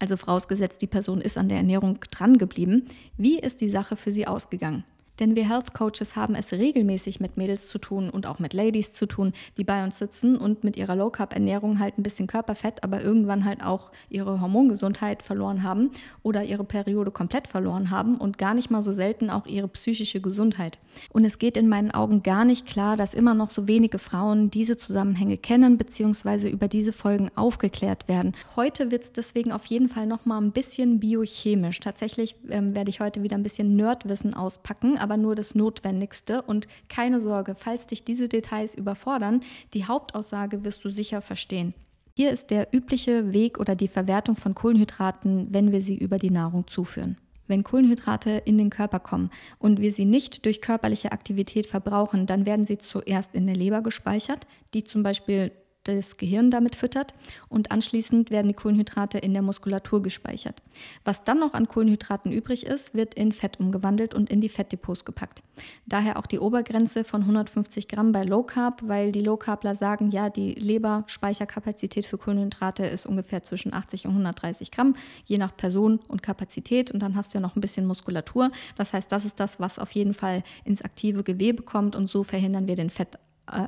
also 0.00 0.16
vorausgesetzt, 0.16 0.82
die 0.82 0.86
Person 0.86 1.20
ist 1.20 1.38
an 1.38 1.48
der 1.48 1.58
Ernährung 1.58 2.00
dran 2.10 2.38
geblieben, 2.38 2.88
wie 3.16 3.38
ist 3.38 3.60
die 3.60 3.70
Sache 3.70 3.96
für 3.96 4.12
sie 4.12 4.26
ausgegangen? 4.26 4.84
Denn 5.20 5.36
wir 5.36 5.48
Health 5.48 5.74
Coaches 5.74 6.16
haben 6.16 6.34
es 6.34 6.52
regelmäßig 6.52 7.20
mit 7.20 7.36
Mädels 7.36 7.68
zu 7.68 7.78
tun 7.78 8.10
und 8.10 8.26
auch 8.26 8.38
mit 8.38 8.54
Ladies 8.54 8.92
zu 8.92 9.06
tun, 9.06 9.32
die 9.56 9.64
bei 9.64 9.82
uns 9.84 9.98
sitzen 9.98 10.36
und 10.36 10.64
mit 10.64 10.76
ihrer 10.76 10.96
Low 10.96 11.10
Carb 11.10 11.34
Ernährung 11.34 11.78
halt 11.78 11.98
ein 11.98 12.02
bisschen 12.02 12.26
Körperfett, 12.26 12.84
aber 12.84 13.02
irgendwann 13.02 13.44
halt 13.44 13.62
auch 13.64 13.90
ihre 14.08 14.40
Hormongesundheit 14.40 15.22
verloren 15.22 15.62
haben 15.62 15.90
oder 16.22 16.44
ihre 16.44 16.64
Periode 16.64 17.10
komplett 17.10 17.48
verloren 17.48 17.90
haben 17.90 18.16
und 18.16 18.38
gar 18.38 18.54
nicht 18.54 18.70
mal 18.70 18.82
so 18.82 18.92
selten 18.92 19.30
auch 19.30 19.46
ihre 19.46 19.68
psychische 19.68 20.20
Gesundheit. 20.20 20.78
Und 21.12 21.24
es 21.24 21.38
geht 21.38 21.56
in 21.56 21.68
meinen 21.68 21.90
Augen 21.90 22.22
gar 22.22 22.44
nicht 22.44 22.66
klar, 22.66 22.96
dass 22.96 23.14
immer 23.14 23.34
noch 23.34 23.50
so 23.50 23.68
wenige 23.68 23.98
Frauen 23.98 24.50
diese 24.50 24.76
Zusammenhänge 24.76 25.36
kennen 25.36 25.78
bzw. 25.78 26.48
über 26.50 26.68
diese 26.68 26.92
Folgen 26.92 27.30
aufgeklärt 27.34 28.08
werden. 28.08 28.32
Heute 28.56 28.90
wird 28.90 29.04
es 29.04 29.12
deswegen 29.12 29.52
auf 29.52 29.66
jeden 29.66 29.88
Fall 29.88 30.06
noch 30.06 30.26
mal 30.26 30.40
ein 30.40 30.52
bisschen 30.52 31.00
biochemisch. 31.00 31.80
Tatsächlich 31.80 32.36
ähm, 32.50 32.74
werde 32.74 32.90
ich 32.90 33.00
heute 33.00 33.22
wieder 33.22 33.36
ein 33.36 33.42
bisschen 33.42 33.76
Nerdwissen 33.76 34.34
auspacken, 34.34 34.98
aber 35.08 35.16
nur 35.16 35.34
das 35.34 35.54
Notwendigste. 35.54 36.42
Und 36.42 36.68
keine 36.88 37.18
Sorge, 37.18 37.54
falls 37.56 37.86
dich 37.86 38.04
diese 38.04 38.28
Details 38.28 38.74
überfordern, 38.74 39.40
die 39.72 39.86
Hauptaussage 39.86 40.64
wirst 40.64 40.84
du 40.84 40.90
sicher 40.90 41.22
verstehen. 41.22 41.72
Hier 42.14 42.30
ist 42.30 42.50
der 42.50 42.68
übliche 42.74 43.32
Weg 43.32 43.58
oder 43.58 43.74
die 43.74 43.88
Verwertung 43.88 44.36
von 44.36 44.54
Kohlenhydraten, 44.54 45.46
wenn 45.50 45.72
wir 45.72 45.80
sie 45.80 45.96
über 45.96 46.18
die 46.18 46.30
Nahrung 46.30 46.66
zuführen. 46.66 47.16
Wenn 47.46 47.64
Kohlenhydrate 47.64 48.42
in 48.44 48.58
den 48.58 48.68
Körper 48.68 49.00
kommen 49.00 49.30
und 49.58 49.80
wir 49.80 49.92
sie 49.92 50.04
nicht 50.04 50.44
durch 50.44 50.60
körperliche 50.60 51.12
Aktivität 51.12 51.66
verbrauchen, 51.66 52.26
dann 52.26 52.44
werden 52.44 52.66
sie 52.66 52.76
zuerst 52.76 53.34
in 53.34 53.46
der 53.46 53.56
Leber 53.56 53.80
gespeichert, 53.80 54.46
die 54.74 54.84
zum 54.84 55.02
Beispiel 55.02 55.52
das 55.96 56.16
Gehirn 56.16 56.50
damit 56.50 56.76
füttert 56.76 57.14
und 57.48 57.70
anschließend 57.70 58.30
werden 58.30 58.48
die 58.48 58.54
Kohlenhydrate 58.54 59.18
in 59.18 59.32
der 59.32 59.42
Muskulatur 59.42 60.02
gespeichert. 60.02 60.62
Was 61.04 61.22
dann 61.22 61.40
noch 61.40 61.54
an 61.54 61.68
Kohlenhydraten 61.68 62.32
übrig 62.32 62.66
ist, 62.66 62.94
wird 62.94 63.14
in 63.14 63.32
Fett 63.32 63.58
umgewandelt 63.60 64.14
und 64.14 64.30
in 64.30 64.40
die 64.40 64.48
Fettdepots 64.48 65.04
gepackt. 65.04 65.42
Daher 65.86 66.18
auch 66.18 66.26
die 66.26 66.38
Obergrenze 66.38 67.04
von 67.04 67.22
150 67.22 67.88
Gramm 67.88 68.12
bei 68.12 68.24
Low 68.24 68.42
Carb, 68.42 68.82
weil 68.86 69.12
die 69.12 69.20
Low 69.20 69.36
Carbler 69.36 69.74
sagen, 69.74 70.10
ja, 70.10 70.30
die 70.30 70.54
Leberspeicherkapazität 70.54 72.06
für 72.06 72.18
Kohlenhydrate 72.18 72.84
ist 72.84 73.06
ungefähr 73.06 73.42
zwischen 73.42 73.72
80 73.72 74.06
und 74.06 74.12
130 74.12 74.70
Gramm, 74.70 74.94
je 75.24 75.38
nach 75.38 75.56
Person 75.56 76.00
und 76.08 76.22
Kapazität. 76.22 76.90
Und 76.90 77.00
dann 77.00 77.16
hast 77.16 77.32
du 77.32 77.38
ja 77.38 77.40
noch 77.40 77.56
ein 77.56 77.60
bisschen 77.60 77.86
Muskulatur. 77.86 78.50
Das 78.76 78.92
heißt, 78.92 79.10
das 79.10 79.24
ist 79.24 79.40
das, 79.40 79.58
was 79.60 79.78
auf 79.78 79.92
jeden 79.92 80.14
Fall 80.14 80.42
ins 80.64 80.82
aktive 80.82 81.22
Gewebe 81.22 81.62
kommt 81.62 81.96
und 81.96 82.08
so 82.10 82.22
verhindern 82.22 82.68
wir 82.68 82.76
den 82.76 82.90
Fett 82.90 83.14
äh, 83.14 83.18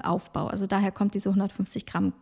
Aufbau. 0.05 0.47
Also 0.47 0.67
daher 0.67 0.93
kommt 0.93 1.15
diese 1.15 1.29
150 1.29 1.87
Gramm 1.87 2.13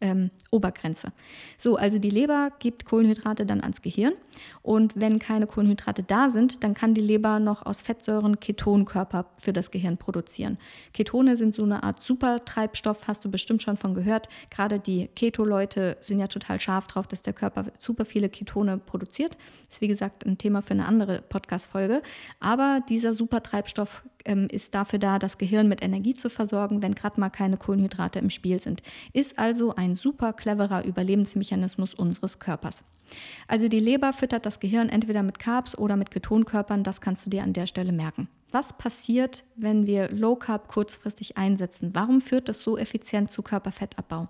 ähm, 0.00 0.30
Obergrenze. 0.50 1.12
So, 1.58 1.76
also 1.76 1.98
die 1.98 2.10
Leber 2.10 2.50
gibt 2.58 2.84
Kohlenhydrate 2.84 3.46
dann 3.46 3.60
ans 3.60 3.82
Gehirn 3.82 4.14
und 4.62 4.98
wenn 4.98 5.18
keine 5.18 5.46
Kohlenhydrate 5.46 6.02
da 6.02 6.28
sind, 6.28 6.64
dann 6.64 6.74
kann 6.74 6.94
die 6.94 7.00
Leber 7.00 7.38
noch 7.38 7.66
aus 7.66 7.82
Fettsäuren 7.82 8.40
Ketonkörper 8.40 9.26
für 9.36 9.52
das 9.52 9.70
Gehirn 9.70 9.98
produzieren. 9.98 10.58
Ketone 10.92 11.36
sind 11.36 11.54
so 11.54 11.62
eine 11.62 11.82
Art 11.82 12.02
Supertreibstoff, 12.02 13.06
hast 13.06 13.24
du 13.24 13.30
bestimmt 13.30 13.62
schon 13.62 13.76
von 13.76 13.94
gehört. 13.94 14.28
Gerade 14.50 14.80
die 14.80 15.08
Keto-Leute 15.08 15.98
sind 16.00 16.18
ja 16.18 16.26
total 16.26 16.60
scharf 16.60 16.86
drauf, 16.86 17.06
dass 17.06 17.22
der 17.22 17.32
Körper 17.32 17.66
super 17.78 18.04
viele 18.04 18.28
Ketone 18.28 18.78
produziert. 18.78 19.36
Ist 19.70 19.80
wie 19.80 19.88
gesagt 19.88 20.24
ein 20.24 20.38
Thema 20.38 20.62
für 20.62 20.72
eine 20.72 20.86
andere 20.86 21.22
Podcast-Folge. 21.22 22.02
Aber 22.40 22.80
dieser 22.88 23.14
Supertreibstoff 23.14 24.02
ähm, 24.24 24.48
ist 24.50 24.74
dafür 24.74 24.98
da, 24.98 25.18
das 25.18 25.38
Gehirn 25.38 25.68
mit 25.68 25.82
Energie 25.82 26.14
zu 26.14 26.30
versorgen, 26.30 26.82
wenn 26.82 26.94
gerade 26.94 27.20
mal 27.20 27.30
keine 27.30 27.56
Kohlenhydrate 27.56 28.18
im 28.18 28.30
Spiel 28.30 28.60
sind. 28.60 28.82
Ist 29.12 29.38
also 29.38 29.74
ein 29.74 29.96
super 29.96 30.32
cleverer 30.32 30.84
Überlebensmechanismus 30.84 31.94
unseres 31.94 32.38
Körpers. 32.38 32.84
Also 33.48 33.68
die 33.68 33.80
Leber 33.80 34.12
füttert 34.12 34.46
das 34.46 34.60
Gehirn 34.60 34.88
entweder 34.88 35.22
mit 35.22 35.38
Carbs 35.38 35.76
oder 35.76 35.96
mit 35.96 36.10
Ketonkörpern, 36.10 36.84
das 36.84 37.00
kannst 37.00 37.26
du 37.26 37.30
dir 37.30 37.42
an 37.42 37.52
der 37.52 37.66
Stelle 37.66 37.92
merken. 37.92 38.28
Was 38.52 38.72
passiert, 38.72 39.44
wenn 39.56 39.86
wir 39.86 40.10
Low 40.10 40.36
Carb 40.36 40.68
kurzfristig 40.68 41.36
einsetzen? 41.36 41.90
Warum 41.94 42.20
führt 42.20 42.48
das 42.48 42.62
so 42.62 42.76
effizient 42.76 43.32
zu 43.32 43.42
Körperfettabbau? 43.42 44.28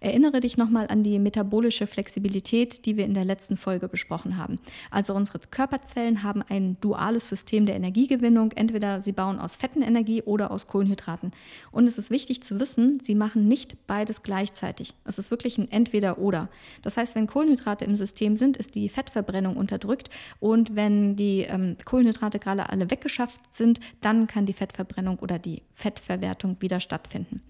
Erinnere 0.00 0.40
dich 0.40 0.56
nochmal 0.56 0.86
an 0.88 1.02
die 1.02 1.18
metabolische 1.18 1.86
Flexibilität, 1.86 2.86
die 2.86 2.96
wir 2.96 3.04
in 3.04 3.12
der 3.12 3.26
letzten 3.26 3.56
Folge 3.58 3.86
besprochen 3.86 4.38
haben. 4.38 4.58
Also 4.90 5.14
unsere 5.14 5.38
Körperzellen 5.38 6.22
haben 6.22 6.42
ein 6.48 6.78
duales 6.80 7.28
System 7.28 7.66
der 7.66 7.76
Energiegewinnung. 7.76 8.52
Entweder 8.52 9.00
sie 9.02 9.12
bauen 9.12 9.38
aus 9.38 9.56
Fettenenergie 9.56 10.22
oder 10.22 10.50
aus 10.50 10.66
Kohlenhydraten. 10.66 11.32
Und 11.70 11.86
es 11.86 11.98
ist 11.98 12.10
wichtig 12.10 12.42
zu 12.42 12.58
wissen, 12.60 13.00
sie 13.02 13.14
machen 13.14 13.46
nicht 13.46 13.86
beides 13.86 14.22
gleichzeitig. 14.22 14.94
Es 15.04 15.18
ist 15.18 15.30
wirklich 15.30 15.58
ein 15.58 15.70
Entweder-Oder. 15.70 16.48
Das 16.82 16.96
heißt, 16.96 17.14
wenn 17.14 17.26
Kohlenhydrate 17.26 17.84
im 17.84 17.96
System 17.96 18.36
sind, 18.36 18.56
ist 18.56 18.74
die 18.74 18.88
Fettverbrennung 18.88 19.56
unterdrückt. 19.56 20.08
Und 20.38 20.76
wenn 20.76 21.16
die 21.16 21.40
ähm, 21.42 21.76
Kohlenhydrate 21.84 22.38
gerade 22.38 22.70
alle 22.70 22.90
weggeschafft 22.90 23.40
sind, 23.50 23.80
dann 24.00 24.26
kann 24.26 24.46
die 24.46 24.54
Fettverbrennung 24.54 25.18
oder 25.18 25.38
die 25.38 25.62
Fettverwertung 25.72 26.56
wieder 26.60 26.80
stattfinden. 26.80 27.42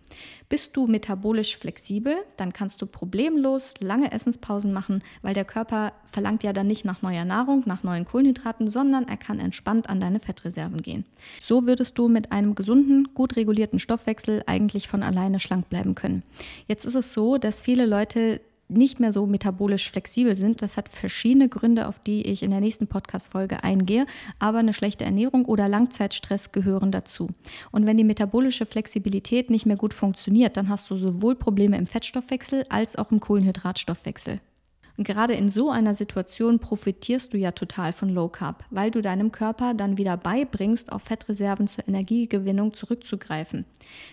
Bist 0.48 0.76
du 0.76 0.86
metabolisch 0.86 1.56
flexibel, 1.56 2.09
dann 2.36 2.52
kannst 2.52 2.80
du 2.82 2.86
problemlos 2.86 3.74
lange 3.80 4.12
Essenspausen 4.12 4.72
machen, 4.72 5.02
weil 5.22 5.34
der 5.34 5.44
Körper 5.44 5.92
verlangt 6.12 6.42
ja 6.42 6.52
dann 6.52 6.66
nicht 6.66 6.84
nach 6.84 7.02
neuer 7.02 7.24
Nahrung, 7.24 7.62
nach 7.66 7.82
neuen 7.82 8.04
Kohlenhydraten, 8.04 8.68
sondern 8.68 9.06
er 9.08 9.16
kann 9.16 9.38
entspannt 9.38 9.88
an 9.88 10.00
deine 10.00 10.20
Fettreserven 10.20 10.82
gehen. 10.82 11.04
So 11.44 11.66
würdest 11.66 11.98
du 11.98 12.08
mit 12.08 12.32
einem 12.32 12.54
gesunden, 12.54 13.10
gut 13.14 13.36
regulierten 13.36 13.78
Stoffwechsel 13.78 14.42
eigentlich 14.46 14.88
von 14.88 15.02
alleine 15.02 15.40
schlank 15.40 15.68
bleiben 15.68 15.94
können. 15.94 16.22
Jetzt 16.66 16.84
ist 16.84 16.94
es 16.94 17.12
so, 17.12 17.38
dass 17.38 17.60
viele 17.60 17.86
Leute 17.86 18.40
nicht 18.70 19.00
mehr 19.00 19.12
so 19.12 19.26
metabolisch 19.26 19.90
flexibel 19.90 20.36
sind. 20.36 20.62
Das 20.62 20.76
hat 20.76 20.88
verschiedene 20.88 21.48
Gründe, 21.48 21.88
auf 21.88 21.98
die 21.98 22.26
ich 22.26 22.42
in 22.42 22.50
der 22.50 22.60
nächsten 22.60 22.86
Podcast-Folge 22.86 23.64
eingehe. 23.64 24.06
Aber 24.38 24.58
eine 24.58 24.72
schlechte 24.72 25.04
Ernährung 25.04 25.44
oder 25.44 25.68
Langzeitstress 25.68 26.52
gehören 26.52 26.90
dazu. 26.90 27.28
Und 27.70 27.86
wenn 27.86 27.96
die 27.96 28.04
metabolische 28.04 28.66
Flexibilität 28.66 29.50
nicht 29.50 29.66
mehr 29.66 29.76
gut 29.76 29.94
funktioniert, 29.94 30.56
dann 30.56 30.68
hast 30.68 30.90
du 30.90 30.96
sowohl 30.96 31.36
Probleme 31.36 31.76
im 31.76 31.86
Fettstoffwechsel 31.86 32.64
als 32.68 32.96
auch 32.96 33.10
im 33.10 33.20
Kohlenhydratstoffwechsel. 33.20 34.40
Und 35.00 35.06
gerade 35.06 35.32
in 35.32 35.48
so 35.48 35.70
einer 35.70 35.94
Situation 35.94 36.58
profitierst 36.58 37.32
du 37.32 37.38
ja 37.38 37.52
total 37.52 37.94
von 37.94 38.10
Low 38.10 38.28
Carb, 38.28 38.66
weil 38.68 38.90
du 38.90 39.00
deinem 39.00 39.32
Körper 39.32 39.72
dann 39.72 39.96
wieder 39.96 40.18
beibringst, 40.18 40.92
auf 40.92 41.04
Fettreserven 41.04 41.68
zur 41.68 41.88
Energiegewinnung 41.88 42.74
zurückzugreifen. 42.74 43.64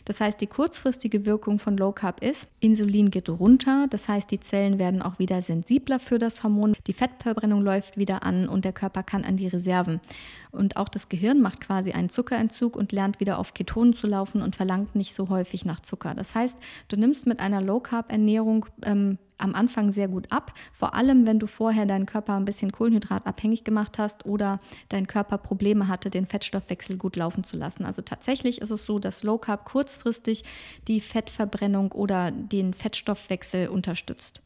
Das 0.05 0.21
heißt, 0.21 0.39
die 0.39 0.47
kurzfristige 0.47 1.25
Wirkung 1.25 1.59
von 1.59 1.75
Low 1.75 1.91
Carb 1.91 2.23
ist, 2.23 2.47
Insulin 2.61 3.11
geht 3.11 3.27
runter, 3.27 3.87
das 3.89 4.07
heißt, 4.07 4.31
die 4.31 4.39
Zellen 4.39 4.79
werden 4.79 5.01
auch 5.01 5.19
wieder 5.19 5.41
sensibler 5.41 5.99
für 5.99 6.19
das 6.19 6.41
Hormon, 6.45 6.73
die 6.87 6.93
Fettverbrennung 6.93 7.61
läuft 7.61 7.97
wieder 7.97 8.23
an 8.23 8.47
und 8.47 8.63
der 8.63 8.71
Körper 8.71 9.03
kann 9.03 9.25
an 9.25 9.35
die 9.35 9.49
Reserven. 9.49 9.99
Und 10.51 10.77
auch 10.77 10.87
das 10.87 11.09
Gehirn 11.09 11.41
macht 11.41 11.59
quasi 11.59 11.91
einen 11.91 12.07
Zuckerentzug 12.07 12.77
und 12.77 12.93
lernt 12.93 13.19
wieder 13.19 13.39
auf 13.39 13.53
Ketonen 13.53 13.93
zu 13.93 14.07
laufen 14.07 14.41
und 14.41 14.55
verlangt 14.55 14.95
nicht 14.95 15.13
so 15.13 15.27
häufig 15.27 15.65
nach 15.65 15.81
Zucker. 15.81 16.13
Das 16.13 16.33
heißt, 16.33 16.57
du 16.87 16.95
nimmst 16.95 17.27
mit 17.27 17.41
einer 17.41 17.61
Low 17.61 17.81
Carb 17.81 18.09
Ernährung 18.09 18.67
ähm, 18.85 19.17
am 19.37 19.55
Anfang 19.55 19.91
sehr 19.91 20.07
gut 20.07 20.31
ab. 20.31 20.53
Vor 20.73 20.93
allem, 20.93 21.25
wenn 21.25 21.39
du 21.39 21.47
vorher 21.47 21.85
deinen 21.85 22.05
Körper 22.05 22.35
ein 22.35 22.45
bisschen 22.45 22.71
kohlenhydratabhängig 22.71 23.63
gemacht 23.63 23.97
hast 23.97 24.25
oder 24.25 24.59
dein 24.89 25.07
Körper 25.07 25.37
Probleme 25.37 25.87
hatte, 25.87 26.09
den 26.09 26.25
Fettstoffwechsel 26.25 26.97
gut 26.97 27.15
laufen 27.15 27.43
zu 27.43 27.57
lassen. 27.57 27.85
Also 27.85 28.01
tatsächlich 28.01 28.61
ist 28.61 28.71
es 28.71 28.85
so, 28.85 28.99
dass 28.99 29.23
Low 29.23 29.37
Carb 29.37 29.65
kurzfristig 29.65 30.43
die 30.87 31.01
Fettverbrennung 31.01 31.91
oder 31.91 32.31
den 32.31 32.73
Fettstoffwechsel 32.73 33.67
unterstützt. 33.67 34.41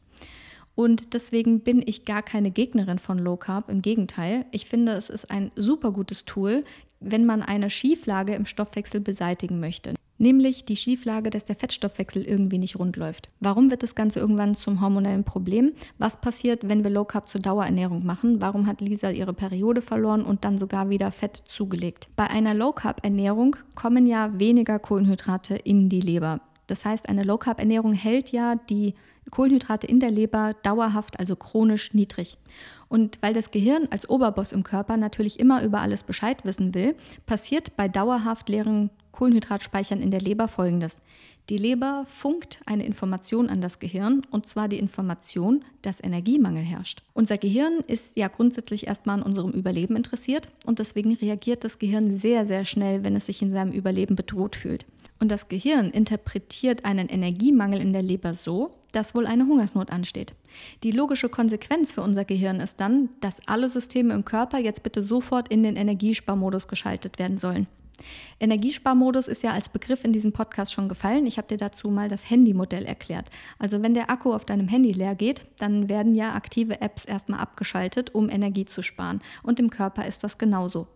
Und 0.74 1.12
deswegen 1.12 1.60
bin 1.60 1.82
ich 1.84 2.06
gar 2.06 2.22
keine 2.22 2.50
Gegnerin 2.50 2.98
von 2.98 3.18
Low 3.18 3.36
Carb. 3.36 3.68
Im 3.68 3.82
Gegenteil, 3.82 4.46
ich 4.52 4.66
finde, 4.66 4.92
es 4.92 5.10
ist 5.10 5.30
ein 5.30 5.52
super 5.54 5.92
gutes 5.92 6.24
Tool, 6.24 6.64
wenn 6.98 7.26
man 7.26 7.42
eine 7.42 7.68
Schieflage 7.68 8.34
im 8.34 8.46
Stoffwechsel 8.46 9.00
beseitigen 9.00 9.60
möchte 9.60 9.94
nämlich 10.22 10.64
die 10.64 10.76
Schieflage, 10.76 11.28
dass 11.28 11.44
der 11.44 11.56
Fettstoffwechsel 11.56 12.22
irgendwie 12.22 12.58
nicht 12.58 12.78
rund 12.78 12.96
läuft. 12.96 13.28
Warum 13.40 13.70
wird 13.70 13.82
das 13.82 13.94
Ganze 13.94 14.20
irgendwann 14.20 14.54
zum 14.54 14.80
hormonellen 14.80 15.24
Problem? 15.24 15.72
Was 15.98 16.20
passiert, 16.20 16.66
wenn 16.66 16.84
wir 16.84 16.90
Low 16.90 17.04
Carb 17.04 17.28
zur 17.28 17.42
Dauerernährung 17.42 18.06
machen? 18.06 18.40
Warum 18.40 18.66
hat 18.66 18.80
Lisa 18.80 19.10
ihre 19.10 19.34
Periode 19.34 19.82
verloren 19.82 20.24
und 20.24 20.44
dann 20.44 20.56
sogar 20.56 20.88
wieder 20.88 21.10
Fett 21.12 21.42
zugelegt? 21.46 22.08
Bei 22.16 22.30
einer 22.30 22.54
Low 22.54 22.72
Carb 22.72 23.04
Ernährung 23.04 23.56
kommen 23.74 24.06
ja 24.06 24.38
weniger 24.38 24.78
Kohlenhydrate 24.78 25.56
in 25.56 25.88
die 25.88 26.00
Leber. 26.00 26.40
Das 26.68 26.84
heißt, 26.84 27.08
eine 27.08 27.24
Low 27.24 27.38
Carb 27.38 27.58
Ernährung 27.58 27.92
hält 27.92 28.30
ja 28.30 28.54
die 28.54 28.94
Kohlenhydrate 29.30 29.86
in 29.86 30.00
der 30.00 30.10
Leber 30.10 30.54
dauerhaft, 30.62 31.18
also 31.18 31.36
chronisch 31.36 31.94
niedrig. 31.94 32.38
Und 32.88 33.18
weil 33.22 33.32
das 33.32 33.50
Gehirn 33.50 33.88
als 33.90 34.08
Oberboss 34.08 34.52
im 34.52 34.62
Körper 34.62 34.96
natürlich 34.96 35.40
immer 35.40 35.62
über 35.62 35.80
alles 35.80 36.02
Bescheid 36.02 36.44
wissen 36.44 36.74
will, 36.74 36.94
passiert 37.26 37.76
bei 37.76 37.88
dauerhaft 37.88 38.48
leeren 38.48 38.90
Kohlenhydratspeichern 39.12 40.00
in 40.00 40.10
der 40.10 40.20
Leber 40.20 40.48
folgendes. 40.48 40.96
Die 41.48 41.56
Leber 41.56 42.04
funkt 42.06 42.60
eine 42.66 42.86
Information 42.86 43.48
an 43.48 43.60
das 43.60 43.80
Gehirn 43.80 44.22
und 44.30 44.48
zwar 44.48 44.68
die 44.68 44.78
Information, 44.78 45.64
dass 45.82 46.02
Energiemangel 46.02 46.62
herrscht. 46.62 47.02
Unser 47.14 47.36
Gehirn 47.36 47.80
ist 47.86 48.16
ja 48.16 48.28
grundsätzlich 48.28 48.86
erstmal 48.86 49.18
an 49.18 49.24
unserem 49.24 49.50
Überleben 49.50 49.96
interessiert 49.96 50.48
und 50.66 50.78
deswegen 50.78 51.14
reagiert 51.14 51.64
das 51.64 51.78
Gehirn 51.78 52.12
sehr, 52.12 52.46
sehr 52.46 52.64
schnell, 52.64 53.04
wenn 53.04 53.16
es 53.16 53.26
sich 53.26 53.42
in 53.42 53.50
seinem 53.50 53.72
Überleben 53.72 54.14
bedroht 54.14 54.54
fühlt. 54.54 54.86
Und 55.18 55.30
das 55.30 55.48
Gehirn 55.48 55.90
interpretiert 55.90 56.84
einen 56.84 57.08
Energiemangel 57.08 57.80
in 57.80 57.92
der 57.92 58.02
Leber 58.02 58.34
so, 58.34 58.74
dass 58.92 59.14
wohl 59.14 59.26
eine 59.26 59.46
Hungersnot 59.46 59.90
ansteht. 59.90 60.34
Die 60.82 60.90
logische 60.90 61.28
Konsequenz 61.28 61.92
für 61.92 62.02
unser 62.02 62.24
Gehirn 62.24 62.60
ist 62.60 62.80
dann, 62.80 63.08
dass 63.20 63.46
alle 63.48 63.68
Systeme 63.68 64.14
im 64.14 64.24
Körper 64.24 64.58
jetzt 64.58 64.82
bitte 64.82 65.02
sofort 65.02 65.48
in 65.48 65.62
den 65.62 65.76
Energiesparmodus 65.76 66.68
geschaltet 66.68 67.18
werden 67.18 67.38
sollen. 67.38 67.66
Energiesparmodus 68.40 69.28
ist 69.28 69.42
ja 69.42 69.52
als 69.52 69.68
Begriff 69.68 70.04
in 70.04 70.12
diesem 70.12 70.32
Podcast 70.32 70.72
schon 70.72 70.88
gefallen. 70.88 71.26
Ich 71.26 71.38
habe 71.38 71.48
dir 71.48 71.56
dazu 71.56 71.90
mal 71.90 72.08
das 72.08 72.28
Handymodell 72.28 72.84
erklärt. 72.84 73.30
Also 73.58 73.82
wenn 73.82 73.94
der 73.94 74.10
Akku 74.10 74.32
auf 74.32 74.44
deinem 74.44 74.68
Handy 74.68 74.92
leer 74.92 75.14
geht, 75.14 75.46
dann 75.58 75.88
werden 75.88 76.14
ja 76.14 76.34
aktive 76.34 76.80
Apps 76.80 77.04
erstmal 77.04 77.40
abgeschaltet, 77.40 78.14
um 78.14 78.28
Energie 78.28 78.64
zu 78.64 78.82
sparen. 78.82 79.20
Und 79.42 79.60
im 79.60 79.70
Körper 79.70 80.06
ist 80.06 80.24
das 80.24 80.38
genauso. 80.38 80.86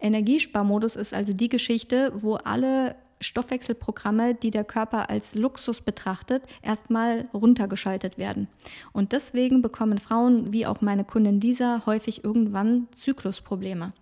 Energiesparmodus 0.00 0.96
ist 0.96 1.12
also 1.12 1.32
die 1.32 1.48
Geschichte, 1.48 2.12
wo 2.14 2.34
alle 2.34 2.96
Stoffwechselprogramme, 3.20 4.34
die 4.34 4.50
der 4.50 4.64
Körper 4.64 5.10
als 5.10 5.34
Luxus 5.34 5.80
betrachtet, 5.80 6.44
erstmal 6.62 7.28
runtergeschaltet 7.34 8.18
werden. 8.18 8.48
Und 8.92 9.12
deswegen 9.12 9.62
bekommen 9.62 9.98
Frauen, 9.98 10.52
wie 10.52 10.66
auch 10.66 10.80
meine 10.80 11.04
Kundin 11.04 11.38
dieser, 11.38 11.84
häufig 11.86 12.24
irgendwann 12.24 12.88
Zyklusprobleme. 12.92 13.92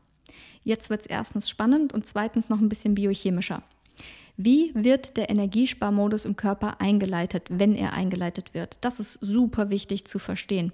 Jetzt 0.65 0.91
wird 0.91 1.03
es 1.03 1.07
erstens 1.07 1.49
spannend 1.49 1.93
und 1.93 2.07
zweitens 2.07 2.49
noch 2.49 2.61
ein 2.61 2.69
bisschen 2.69 2.95
biochemischer. 2.95 3.63
Wie 4.37 4.71
wird 4.75 5.17
der 5.17 5.31
Energiesparmodus 5.31 6.25
im 6.25 6.37
Körper 6.37 6.81
eingeleitet, 6.81 7.47
wenn 7.51 7.75
er 7.75 7.93
eingeleitet 7.93 8.55
wird? 8.55 8.79
Das 8.83 9.01
ist 9.01 9.19
super 9.21 9.71
wichtig 9.71 10.05
zu 10.05 10.19
verstehen. 10.19 10.73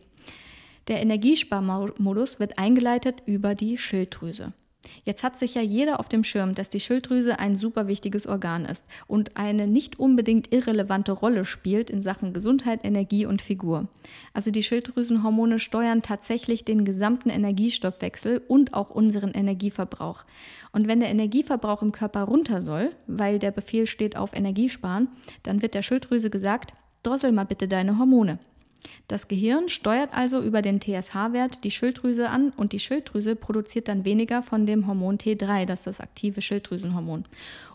Der 0.88 1.00
Energiesparmodus 1.00 2.40
wird 2.40 2.58
eingeleitet 2.58 3.22
über 3.24 3.54
die 3.54 3.78
Schilddrüse. 3.78 4.52
Jetzt 5.04 5.22
hat 5.22 5.38
sich 5.38 5.54
ja 5.54 5.62
jeder 5.62 6.00
auf 6.00 6.08
dem 6.08 6.24
Schirm, 6.24 6.54
dass 6.54 6.68
die 6.68 6.80
Schilddrüse 6.80 7.38
ein 7.38 7.56
super 7.56 7.86
wichtiges 7.86 8.26
Organ 8.26 8.64
ist 8.64 8.84
und 9.06 9.36
eine 9.36 9.66
nicht 9.66 9.98
unbedingt 9.98 10.52
irrelevante 10.52 11.12
Rolle 11.12 11.44
spielt 11.44 11.90
in 11.90 12.00
Sachen 12.00 12.32
Gesundheit, 12.32 12.80
Energie 12.84 13.26
und 13.26 13.42
Figur. 13.42 13.88
Also 14.32 14.50
die 14.50 14.62
Schilddrüsenhormone 14.62 15.58
steuern 15.58 16.02
tatsächlich 16.02 16.64
den 16.64 16.84
gesamten 16.84 17.30
Energiestoffwechsel 17.30 18.42
und 18.48 18.74
auch 18.74 18.90
unseren 18.90 19.32
Energieverbrauch. 19.32 20.24
Und 20.72 20.88
wenn 20.88 21.00
der 21.00 21.10
Energieverbrauch 21.10 21.82
im 21.82 21.92
Körper 21.92 22.22
runter 22.22 22.60
soll, 22.60 22.90
weil 23.06 23.38
der 23.38 23.50
Befehl 23.50 23.86
steht 23.86 24.16
auf 24.16 24.34
Energiesparen, 24.34 25.08
dann 25.42 25.62
wird 25.62 25.74
der 25.74 25.82
Schilddrüse 25.82 26.30
gesagt, 26.30 26.74
drossel 27.02 27.32
mal 27.32 27.44
bitte 27.44 27.68
deine 27.68 27.98
Hormone. 27.98 28.38
Das 29.08 29.28
Gehirn 29.28 29.68
steuert 29.68 30.10
also 30.12 30.40
über 30.40 30.62
den 30.62 30.80
TSH-Wert 30.80 31.64
die 31.64 31.70
Schilddrüse 31.70 32.28
an 32.30 32.52
und 32.56 32.72
die 32.72 32.80
Schilddrüse 32.80 33.36
produziert 33.36 33.88
dann 33.88 34.04
weniger 34.04 34.42
von 34.42 34.66
dem 34.66 34.86
Hormon 34.86 35.18
T3, 35.18 35.66
das 35.66 35.80
ist 35.80 35.86
das 35.86 36.00
aktive 36.00 36.40
Schilddrüsenhormon. 36.40 37.24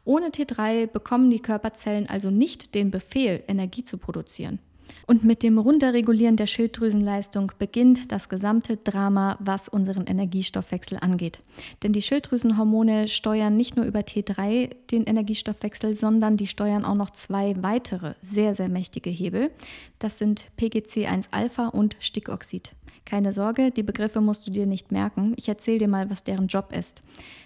Ohne 0.05 0.29
T3 0.29 0.87
bekommen 0.87 1.29
die 1.29 1.41
Körperzellen 1.41 2.07
also 2.07 2.29
nicht 2.29 2.73
den 2.75 2.91
Befehl, 2.91 3.43
Energie 3.47 3.83
zu 3.83 3.97
produzieren. 3.97 4.59
Und 5.07 5.23
mit 5.23 5.43
dem 5.43 5.57
Runterregulieren 5.57 6.35
der 6.35 6.47
Schilddrüsenleistung 6.47 7.51
beginnt 7.57 8.11
das 8.11 8.29
gesamte 8.29 8.77
Drama, 8.77 9.37
was 9.39 9.69
unseren 9.69 10.05
Energiestoffwechsel 10.05 10.97
angeht. 11.01 11.39
Denn 11.83 11.93
die 11.93 12.01
Schilddrüsenhormone 12.01 13.07
steuern 13.07 13.55
nicht 13.55 13.75
nur 13.75 13.85
über 13.85 13.99
T3 13.99 14.69
den 14.91 15.03
Energiestoffwechsel, 15.05 15.93
sondern 15.93 16.37
die 16.37 16.47
steuern 16.47 16.85
auch 16.85 16.95
noch 16.95 17.09
zwei 17.11 17.55
weitere 17.61 18.13
sehr, 18.21 18.55
sehr 18.55 18.69
mächtige 18.69 19.09
Hebel. 19.09 19.51
Das 19.99 20.17
sind 20.17 20.45
PGC1-Alpha 20.57 21.67
und 21.67 21.95
Stickoxid. 21.99 22.71
Keine 23.09 23.33
Sorge, 23.33 23.71
die 23.71 23.81
Begriffe 23.81 24.21
musst 24.21 24.45
du 24.45 24.51
dir 24.51 24.67
nicht 24.67 24.91
merken. 24.91 25.33
Ich 25.35 25.49
erzähle 25.49 25.79
dir 25.79 25.87
mal, 25.87 26.11
was 26.11 26.23
deren 26.23 26.45
Job 26.45 26.71
ist. 26.77 27.01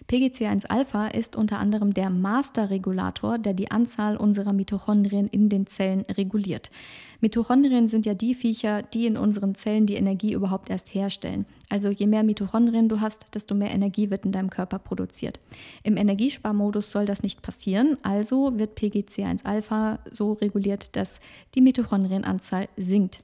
PGC1-Alpha 0.09 1.07
ist 1.07 1.37
unter 1.37 1.57
anderem 1.57 1.93
der 1.93 2.09
Masterregulator, 2.09 3.37
der 3.37 3.53
die 3.53 3.71
Anzahl 3.71 4.17
unserer 4.17 4.51
Mitochondrien 4.51 5.29
in 5.29 5.47
den 5.47 5.65
Zellen 5.65 6.01
reguliert. 6.01 6.69
Mitochondrien 7.21 7.87
sind 7.87 8.05
ja 8.05 8.13
die 8.13 8.35
Viecher, 8.35 8.81
die 8.81 9.05
in 9.05 9.15
unseren 9.15 9.55
Zellen 9.55 9.85
die 9.85 9.95
Energie 9.95 10.33
überhaupt 10.33 10.69
erst 10.69 10.93
herstellen. 10.93 11.45
Also 11.69 11.89
je 11.89 12.07
mehr 12.07 12.23
Mitochondrien 12.23 12.89
du 12.89 12.99
hast, 12.99 13.33
desto 13.33 13.55
mehr 13.55 13.71
Energie 13.71 14.09
wird 14.09 14.25
in 14.25 14.33
deinem 14.33 14.49
Körper 14.49 14.79
produziert. 14.79 15.39
Im 15.83 15.95
Energiesparmodus 15.95 16.91
soll 16.91 17.05
das 17.05 17.23
nicht 17.23 17.41
passieren, 17.41 17.95
also 18.03 18.59
wird 18.59 18.77
PGC1-Alpha 18.77 19.99
so 20.11 20.33
reguliert, 20.33 20.97
dass 20.97 21.21
die 21.55 21.61
Mitochondrienanzahl 21.61 22.67
sinkt. 22.75 23.21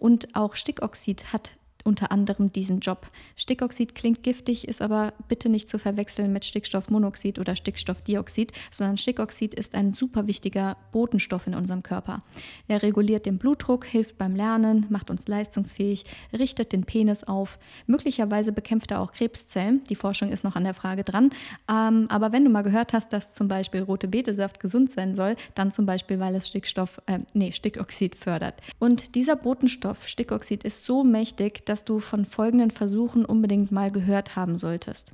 Und 0.00 0.34
auch 0.34 0.56
Stickoxid 0.56 1.32
hat 1.32 1.52
unter 1.86 2.12
anderem 2.12 2.52
diesen 2.52 2.80
Job. 2.80 3.10
Stickoxid 3.36 3.94
klingt 3.94 4.22
giftig, 4.22 4.68
ist 4.68 4.82
aber 4.82 5.14
bitte 5.28 5.48
nicht 5.48 5.70
zu 5.70 5.78
verwechseln 5.78 6.32
mit 6.32 6.44
Stickstoffmonoxid 6.44 7.38
oder 7.38 7.56
Stickstoffdioxid, 7.56 8.52
sondern 8.70 8.96
Stickoxid 8.96 9.54
ist 9.54 9.74
ein 9.74 9.92
super 9.92 10.26
wichtiger 10.26 10.76
Botenstoff 10.92 11.46
in 11.46 11.54
unserem 11.54 11.82
Körper. 11.82 12.22
Er 12.68 12.82
reguliert 12.82 13.26
den 13.26 13.38
Blutdruck, 13.38 13.84
hilft 13.84 14.18
beim 14.18 14.34
Lernen, 14.34 14.86
macht 14.88 15.10
uns 15.10 15.28
leistungsfähig, 15.28 16.04
richtet 16.32 16.72
den 16.72 16.84
Penis 16.84 17.24
auf. 17.24 17.58
Möglicherweise 17.86 18.52
bekämpft 18.52 18.90
er 18.90 19.00
auch 19.00 19.12
Krebszellen. 19.12 19.84
Die 19.84 19.94
Forschung 19.96 20.32
ist 20.32 20.44
noch 20.44 20.56
an 20.56 20.64
der 20.64 20.74
Frage 20.74 21.04
dran. 21.04 21.30
Ähm, 21.70 22.06
aber 22.08 22.32
wenn 22.32 22.44
du 22.44 22.50
mal 22.50 22.62
gehört 22.62 22.92
hast, 22.92 23.12
dass 23.12 23.30
zum 23.30 23.48
Beispiel 23.48 23.82
rote 23.82 24.08
Betesaft 24.08 24.60
gesund 24.60 24.92
sein 24.92 25.14
soll, 25.14 25.36
dann 25.54 25.72
zum 25.72 25.86
Beispiel, 25.86 26.18
weil 26.18 26.34
es 26.34 26.48
Stickstoff, 26.48 27.00
äh, 27.06 27.20
nee, 27.34 27.52
Stickoxid 27.52 28.16
fördert. 28.16 28.60
Und 28.78 29.14
dieser 29.14 29.36
Botenstoff, 29.36 30.08
Stickoxid, 30.08 30.64
ist 30.64 30.84
so 30.84 31.04
mächtig, 31.04 31.64
dass 31.66 31.75
dass 31.76 31.84
du 31.84 31.98
von 31.98 32.24
folgenden 32.24 32.70
Versuchen 32.70 33.26
unbedingt 33.26 33.70
mal 33.70 33.90
gehört 33.90 34.34
haben 34.34 34.56
solltest. 34.56 35.12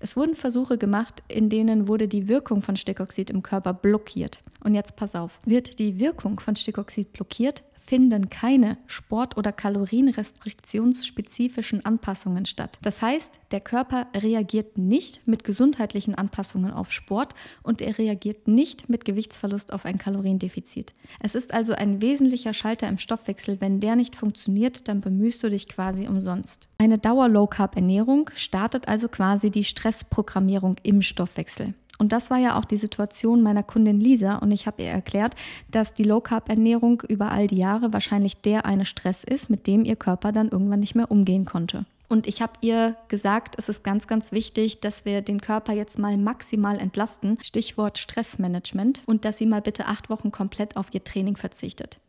Es 0.00 0.16
wurden 0.16 0.34
Versuche 0.34 0.76
gemacht, 0.76 1.22
in 1.28 1.48
denen 1.48 1.86
wurde 1.86 2.08
die 2.08 2.26
Wirkung 2.26 2.62
von 2.62 2.74
Stickoxid 2.74 3.30
im 3.30 3.44
Körper 3.44 3.72
blockiert. 3.72 4.40
Und 4.64 4.74
jetzt 4.74 4.96
pass 4.96 5.14
auf, 5.14 5.38
wird 5.44 5.78
die 5.78 6.00
Wirkung 6.00 6.40
von 6.40 6.56
Stickoxid 6.56 7.12
blockiert, 7.12 7.62
finden 7.80 8.30
keine 8.30 8.78
Sport- 8.86 9.36
oder 9.36 9.50
Kalorienrestriktionsspezifischen 9.50 11.84
Anpassungen 11.84 12.46
statt. 12.46 12.78
Das 12.82 13.02
heißt, 13.02 13.40
der 13.50 13.58
Körper 13.60 14.06
reagiert 14.14 14.78
nicht 14.78 15.26
mit 15.26 15.42
gesundheitlichen 15.42 16.14
Anpassungen 16.14 16.72
auf 16.72 16.92
Sport 16.92 17.34
und 17.62 17.82
er 17.82 17.98
reagiert 17.98 18.46
nicht 18.46 18.88
mit 18.88 19.04
Gewichtsverlust 19.04 19.72
auf 19.72 19.86
ein 19.86 19.98
Kaloriendefizit. 19.98 20.92
Es 21.20 21.34
ist 21.34 21.52
also 21.54 21.72
ein 21.72 22.02
wesentlicher 22.02 22.54
Schalter 22.54 22.88
im 22.88 22.98
Stoffwechsel. 22.98 23.60
Wenn 23.60 23.80
der 23.80 23.96
nicht 23.96 24.14
funktioniert, 24.14 24.86
dann 24.86 25.00
bemühst 25.00 25.42
du 25.42 25.48
dich 25.48 25.66
quasi 25.66 26.06
umsonst. 26.06 26.68
Eine 26.78 26.98
Dauer-Low-Carb-Ernährung 26.98 28.30
startet 28.34 28.86
also 28.88 29.08
quasi 29.08 29.50
die 29.50 29.64
Stressprogrammierung 29.64 30.76
im 30.82 31.00
Stoffwechsel. 31.02 31.74
Und 32.00 32.12
das 32.12 32.30
war 32.30 32.38
ja 32.38 32.58
auch 32.58 32.64
die 32.64 32.78
Situation 32.78 33.42
meiner 33.42 33.62
Kundin 33.62 34.00
Lisa. 34.00 34.36
Und 34.36 34.52
ich 34.52 34.66
habe 34.66 34.82
ihr 34.82 34.88
erklärt, 34.88 35.34
dass 35.70 35.92
die 35.92 36.02
Low-Carb-Ernährung 36.02 37.02
über 37.06 37.30
all 37.30 37.46
die 37.46 37.58
Jahre 37.58 37.92
wahrscheinlich 37.92 38.40
der 38.40 38.64
eine 38.64 38.86
Stress 38.86 39.22
ist, 39.22 39.50
mit 39.50 39.66
dem 39.66 39.84
ihr 39.84 39.96
Körper 39.96 40.32
dann 40.32 40.48
irgendwann 40.48 40.80
nicht 40.80 40.94
mehr 40.94 41.10
umgehen 41.10 41.44
konnte. 41.44 41.84
Und 42.08 42.26
ich 42.26 42.40
habe 42.40 42.54
ihr 42.62 42.96
gesagt, 43.08 43.54
es 43.58 43.68
ist 43.68 43.84
ganz, 43.84 44.06
ganz 44.06 44.32
wichtig, 44.32 44.80
dass 44.80 45.04
wir 45.04 45.20
den 45.20 45.42
Körper 45.42 45.74
jetzt 45.74 45.98
mal 45.98 46.16
maximal 46.16 46.78
entlasten. 46.78 47.36
Stichwort 47.42 47.98
Stressmanagement. 47.98 49.02
Und 49.04 49.26
dass 49.26 49.36
sie 49.36 49.46
mal 49.46 49.60
bitte 49.60 49.84
acht 49.84 50.08
Wochen 50.08 50.32
komplett 50.32 50.78
auf 50.78 50.88
ihr 50.94 51.04
Training 51.04 51.36
verzichtet. 51.36 52.00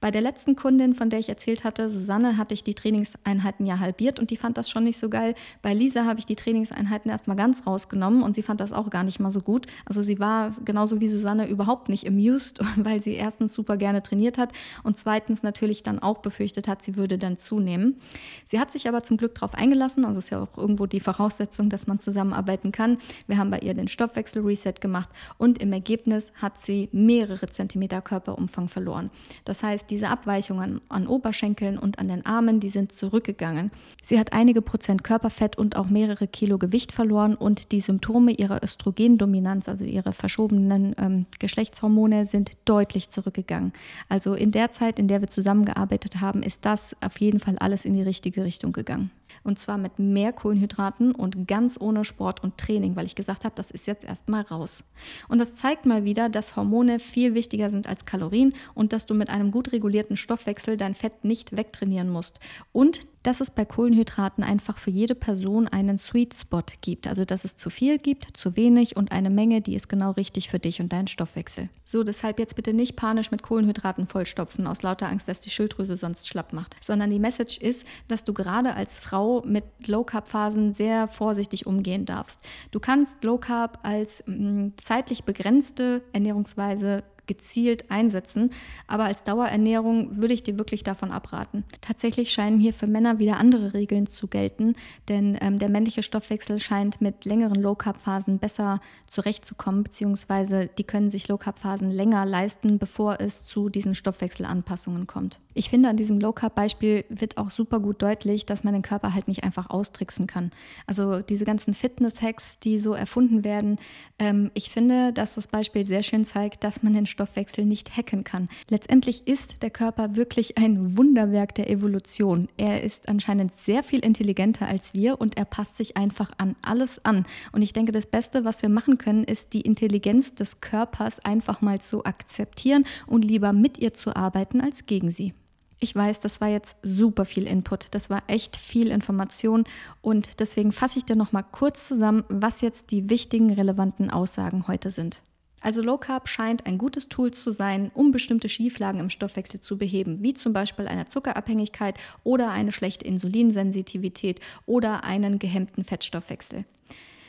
Bei 0.00 0.10
der 0.10 0.20
letzten 0.20 0.56
Kundin, 0.56 0.94
von 0.94 1.10
der 1.10 1.18
ich 1.18 1.28
erzählt 1.28 1.64
hatte, 1.64 1.88
Susanne, 1.88 2.36
hatte 2.36 2.54
ich 2.54 2.62
die 2.62 2.74
Trainingseinheiten 2.74 3.66
ja 3.66 3.78
halbiert 3.78 4.20
und 4.20 4.30
die 4.30 4.36
fand 4.36 4.58
das 4.58 4.68
schon 4.68 4.84
nicht 4.84 4.98
so 4.98 5.08
geil. 5.08 5.34
Bei 5.62 5.72
Lisa 5.72 6.04
habe 6.04 6.18
ich 6.18 6.26
die 6.26 6.36
Trainingseinheiten 6.36 7.10
erstmal 7.10 7.36
ganz 7.36 7.66
rausgenommen 7.66 8.22
und 8.22 8.34
sie 8.34 8.42
fand 8.42 8.60
das 8.60 8.72
auch 8.72 8.90
gar 8.90 9.02
nicht 9.02 9.20
mal 9.20 9.30
so 9.30 9.40
gut. 9.40 9.66
Also 9.86 10.02
sie 10.02 10.18
war 10.18 10.52
genauso 10.64 11.00
wie 11.00 11.08
Susanne 11.08 11.48
überhaupt 11.48 11.88
nicht 11.88 12.06
amused, 12.06 12.60
weil 12.76 13.02
sie 13.02 13.12
erstens 13.14 13.54
super 13.54 13.76
gerne 13.76 14.02
trainiert 14.02 14.38
hat 14.38 14.52
und 14.82 14.98
zweitens 14.98 15.42
natürlich 15.42 15.82
dann 15.82 15.98
auch 15.98 16.18
befürchtet 16.18 16.68
hat, 16.68 16.82
sie 16.82 16.96
würde 16.96 17.18
dann 17.18 17.38
zunehmen. 17.38 17.96
Sie 18.44 18.60
hat 18.60 18.70
sich 18.70 18.88
aber 18.88 19.02
zum 19.02 19.16
Glück 19.16 19.34
darauf 19.34 19.54
eingelassen, 19.54 20.04
also 20.04 20.18
ist 20.18 20.30
ja 20.30 20.42
auch 20.42 20.58
irgendwo 20.58 20.86
die 20.86 21.00
Voraussetzung, 21.00 21.70
dass 21.70 21.86
man 21.86 21.98
zusammenarbeiten 21.98 22.72
kann. 22.72 22.98
Wir 23.26 23.38
haben 23.38 23.50
bei 23.50 23.58
ihr 23.58 23.74
den 23.74 23.88
Stoffwechsel-Reset 23.88 24.74
gemacht 24.80 25.08
und 25.38 25.58
im 25.58 25.72
Ergebnis 25.72 26.32
hat 26.40 26.60
sie 26.60 26.88
mehrere 26.92 27.48
Zentimeter 27.48 28.00
Körperumfang 28.00 28.68
verloren. 28.68 29.10
Das 29.44 29.62
heißt, 29.64 29.90
diese 29.90 30.08
Abweichungen 30.08 30.80
an 30.88 31.08
Oberschenkeln 31.08 31.78
und 31.78 31.98
an 31.98 32.06
den 32.06 32.24
Armen, 32.24 32.60
die 32.60 32.68
sind 32.68 32.92
zurückgegangen. 32.92 33.72
Sie 34.02 34.18
hat 34.18 34.32
einige 34.32 34.62
Prozent 34.62 35.02
Körperfett 35.02 35.58
und 35.58 35.74
auch 35.74 35.88
mehrere 35.88 36.28
Kilo 36.28 36.58
Gewicht 36.58 36.92
verloren 36.92 37.34
und 37.34 37.72
die 37.72 37.80
Symptome 37.80 38.30
ihrer 38.30 38.62
Östrogendominanz, 38.62 39.68
also 39.68 39.84
ihre 39.84 40.12
verschobenen 40.12 40.94
ähm, 40.98 41.26
Geschlechtshormone, 41.40 42.26
sind 42.26 42.52
deutlich 42.64 43.10
zurückgegangen. 43.10 43.72
Also 44.08 44.34
in 44.34 44.52
der 44.52 44.70
Zeit, 44.70 45.00
in 45.00 45.08
der 45.08 45.20
wir 45.20 45.28
zusammengearbeitet 45.28 46.20
haben, 46.20 46.44
ist 46.44 46.64
das 46.64 46.94
auf 47.00 47.18
jeden 47.18 47.40
Fall 47.40 47.58
alles 47.58 47.84
in 47.84 47.94
die 47.94 48.02
richtige 48.02 48.44
Richtung 48.44 48.72
gegangen. 48.72 49.10
Und 49.42 49.58
zwar 49.58 49.78
mit 49.78 49.98
mehr 49.98 50.32
Kohlenhydraten 50.32 51.14
und 51.14 51.48
ganz 51.48 51.80
ohne 51.80 52.04
Sport 52.04 52.42
und 52.42 52.58
Training, 52.58 52.96
weil 52.96 53.06
ich 53.06 53.14
gesagt 53.14 53.44
habe, 53.44 53.54
das 53.54 53.70
ist 53.70 53.86
jetzt 53.86 54.04
erstmal 54.04 54.42
raus. 54.42 54.84
Und 55.28 55.40
das 55.40 55.54
zeigt 55.54 55.86
mal 55.86 56.04
wieder, 56.04 56.28
dass 56.28 56.56
Hormone 56.56 56.98
viel 56.98 57.34
wichtiger 57.34 57.70
sind 57.70 57.88
als 57.88 58.04
Kalorien 58.04 58.54
und 58.74 58.92
dass 58.92 59.06
du 59.06 59.14
mit 59.14 59.30
einem 59.30 59.50
gut 59.50 59.72
regulierten 59.72 60.16
Stoffwechsel 60.16 60.76
dein 60.76 60.94
Fett 60.94 61.24
nicht 61.24 61.56
wegtrainieren 61.56 62.10
musst. 62.10 62.40
Und 62.72 63.00
dass 63.24 63.40
es 63.40 63.50
bei 63.50 63.64
Kohlenhydraten 63.64 64.44
einfach 64.44 64.78
für 64.78 64.90
jede 64.90 65.14
Person 65.14 65.66
einen 65.66 65.98
Sweet 65.98 66.34
Spot 66.34 66.62
gibt. 66.82 67.08
Also 67.08 67.24
dass 67.24 67.44
es 67.44 67.56
zu 67.56 67.70
viel 67.70 67.98
gibt, 67.98 68.36
zu 68.36 68.54
wenig 68.54 68.96
und 68.96 69.10
eine 69.10 69.30
Menge, 69.30 69.62
die 69.62 69.74
ist 69.74 69.88
genau 69.88 70.12
richtig 70.12 70.50
für 70.50 70.58
dich 70.58 70.80
und 70.80 70.92
deinen 70.92 71.08
Stoffwechsel. 71.08 71.70
So, 71.82 72.04
deshalb 72.04 72.38
jetzt 72.38 72.54
bitte 72.54 72.74
nicht 72.74 72.96
panisch 72.96 73.30
mit 73.30 73.42
Kohlenhydraten 73.42 74.06
vollstopfen, 74.06 74.66
aus 74.66 74.82
lauter 74.82 75.08
Angst, 75.08 75.26
dass 75.26 75.40
die 75.40 75.50
Schilddrüse 75.50 75.96
sonst 75.96 76.28
schlapp 76.28 76.52
macht. 76.52 76.76
Sondern 76.80 77.10
die 77.10 77.18
Message 77.18 77.58
ist, 77.58 77.86
dass 78.08 78.24
du 78.24 78.34
gerade 78.34 78.74
als 78.74 79.00
Frau 79.00 79.23
mit 79.44 79.64
Low 79.86 80.04
Carb 80.04 80.28
Phasen 80.28 80.74
sehr 80.74 81.08
vorsichtig 81.08 81.66
umgehen 81.66 82.04
darfst. 82.04 82.40
Du 82.70 82.80
kannst 82.80 83.22
Low 83.24 83.38
Carb 83.38 83.78
als 83.82 84.22
mm, 84.26 84.68
zeitlich 84.76 85.24
begrenzte 85.24 86.02
Ernährungsweise 86.12 87.02
gezielt 87.26 87.90
einsetzen. 87.90 88.50
Aber 88.86 89.04
als 89.04 89.22
Dauerernährung 89.22 90.20
würde 90.20 90.34
ich 90.34 90.42
dir 90.42 90.58
wirklich 90.58 90.82
davon 90.82 91.10
abraten. 91.10 91.64
Tatsächlich 91.80 92.32
scheinen 92.32 92.58
hier 92.58 92.74
für 92.74 92.86
Männer 92.86 93.18
wieder 93.18 93.38
andere 93.38 93.74
Regeln 93.74 94.08
zu 94.08 94.28
gelten, 94.28 94.74
denn 95.08 95.38
ähm, 95.40 95.58
der 95.58 95.68
männliche 95.68 96.02
Stoffwechsel 96.02 96.58
scheint 96.58 97.00
mit 97.00 97.24
längeren 97.24 97.60
Low-Carb-Phasen 97.60 98.38
besser 98.38 98.80
zurechtzukommen, 99.06 99.84
beziehungsweise 99.84 100.68
die 100.78 100.84
können 100.84 101.10
sich 101.10 101.28
Low-Carb-Phasen 101.28 101.90
länger 101.90 102.26
leisten, 102.26 102.78
bevor 102.78 103.20
es 103.20 103.44
zu 103.44 103.68
diesen 103.68 103.94
Stoffwechselanpassungen 103.94 105.06
kommt. 105.06 105.40
Ich 105.54 105.70
finde, 105.70 105.88
an 105.88 105.96
diesem 105.96 106.18
Low-Carb-Beispiel 106.18 107.04
wird 107.08 107.38
auch 107.38 107.50
super 107.50 107.80
gut 107.80 108.02
deutlich, 108.02 108.44
dass 108.44 108.64
man 108.64 108.74
den 108.74 108.82
Körper 108.82 109.14
halt 109.14 109.28
nicht 109.28 109.44
einfach 109.44 109.70
austricksen 109.70 110.26
kann. 110.26 110.50
Also 110.86 111.20
diese 111.20 111.44
ganzen 111.44 111.74
Fitness-Hacks, 111.74 112.58
die 112.58 112.78
so 112.78 112.92
erfunden 112.92 113.44
werden, 113.44 113.78
ähm, 114.18 114.50
ich 114.54 114.70
finde, 114.70 115.12
dass 115.12 115.34
das 115.34 115.46
Beispiel 115.46 115.86
sehr 115.86 116.02
schön 116.02 116.24
zeigt, 116.24 116.64
dass 116.64 116.82
man 116.82 116.92
den 116.92 117.06
Stoffwechsel 117.14 117.64
nicht 117.64 117.96
hacken 117.96 118.24
kann. 118.24 118.48
Letztendlich 118.68 119.26
ist 119.26 119.62
der 119.62 119.70
Körper 119.70 120.16
wirklich 120.16 120.58
ein 120.58 120.96
Wunderwerk 120.98 121.54
der 121.54 121.70
Evolution. 121.70 122.48
Er 122.56 122.82
ist 122.82 123.08
anscheinend 123.08 123.56
sehr 123.56 123.82
viel 123.82 124.00
intelligenter 124.00 124.66
als 124.66 124.94
wir 124.94 125.20
und 125.20 125.36
er 125.36 125.44
passt 125.44 125.76
sich 125.76 125.96
einfach 125.96 126.32
an 126.38 126.56
alles 126.62 127.04
an. 127.04 127.24
Und 127.52 127.62
ich 127.62 127.72
denke, 127.72 127.92
das 127.92 128.06
Beste, 128.06 128.44
was 128.44 128.62
wir 128.62 128.68
machen 128.68 128.98
können, 128.98 129.24
ist 129.24 129.52
die 129.52 129.62
Intelligenz 129.62 130.34
des 130.34 130.60
Körpers 130.60 131.20
einfach 131.20 131.62
mal 131.62 131.80
zu 131.80 132.04
akzeptieren 132.04 132.84
und 133.06 133.24
lieber 133.24 133.52
mit 133.52 133.78
ihr 133.78 133.94
zu 133.94 134.14
arbeiten 134.14 134.60
als 134.60 134.86
gegen 134.86 135.10
sie. 135.10 135.32
Ich 135.80 135.94
weiß, 135.94 136.20
das 136.20 136.40
war 136.40 136.48
jetzt 136.48 136.76
super 136.82 137.24
viel 137.24 137.46
Input, 137.46 137.94
das 137.94 138.08
war 138.08 138.22
echt 138.26 138.56
viel 138.56 138.90
Information 138.90 139.64
und 140.00 140.40
deswegen 140.40 140.72
fasse 140.72 140.98
ich 140.98 141.04
dir 141.04 141.16
noch 141.16 141.32
mal 141.32 141.42
kurz 141.42 141.86
zusammen, 141.88 142.24
was 142.28 142.60
jetzt 142.60 142.90
die 142.90 143.10
wichtigen 143.10 143.52
relevanten 143.52 144.10
Aussagen 144.10 144.66
heute 144.66 144.90
sind. 144.90 145.22
Also 145.64 145.80
Low 145.80 145.96
Carb 145.96 146.28
scheint 146.28 146.66
ein 146.66 146.76
gutes 146.76 147.08
Tool 147.08 147.30
zu 147.30 147.50
sein, 147.50 147.90
um 147.94 148.12
bestimmte 148.12 148.50
Schieflagen 148.50 149.00
im 149.00 149.08
Stoffwechsel 149.08 149.60
zu 149.60 149.78
beheben, 149.78 150.18
wie 150.20 150.34
zum 150.34 150.52
Beispiel 150.52 150.86
eine 150.86 151.06
Zuckerabhängigkeit 151.06 151.96
oder 152.22 152.50
eine 152.50 152.70
schlechte 152.70 153.06
Insulinsensitivität 153.06 154.40
oder 154.66 155.04
einen 155.04 155.38
gehemmten 155.38 155.82
Fettstoffwechsel. 155.82 156.66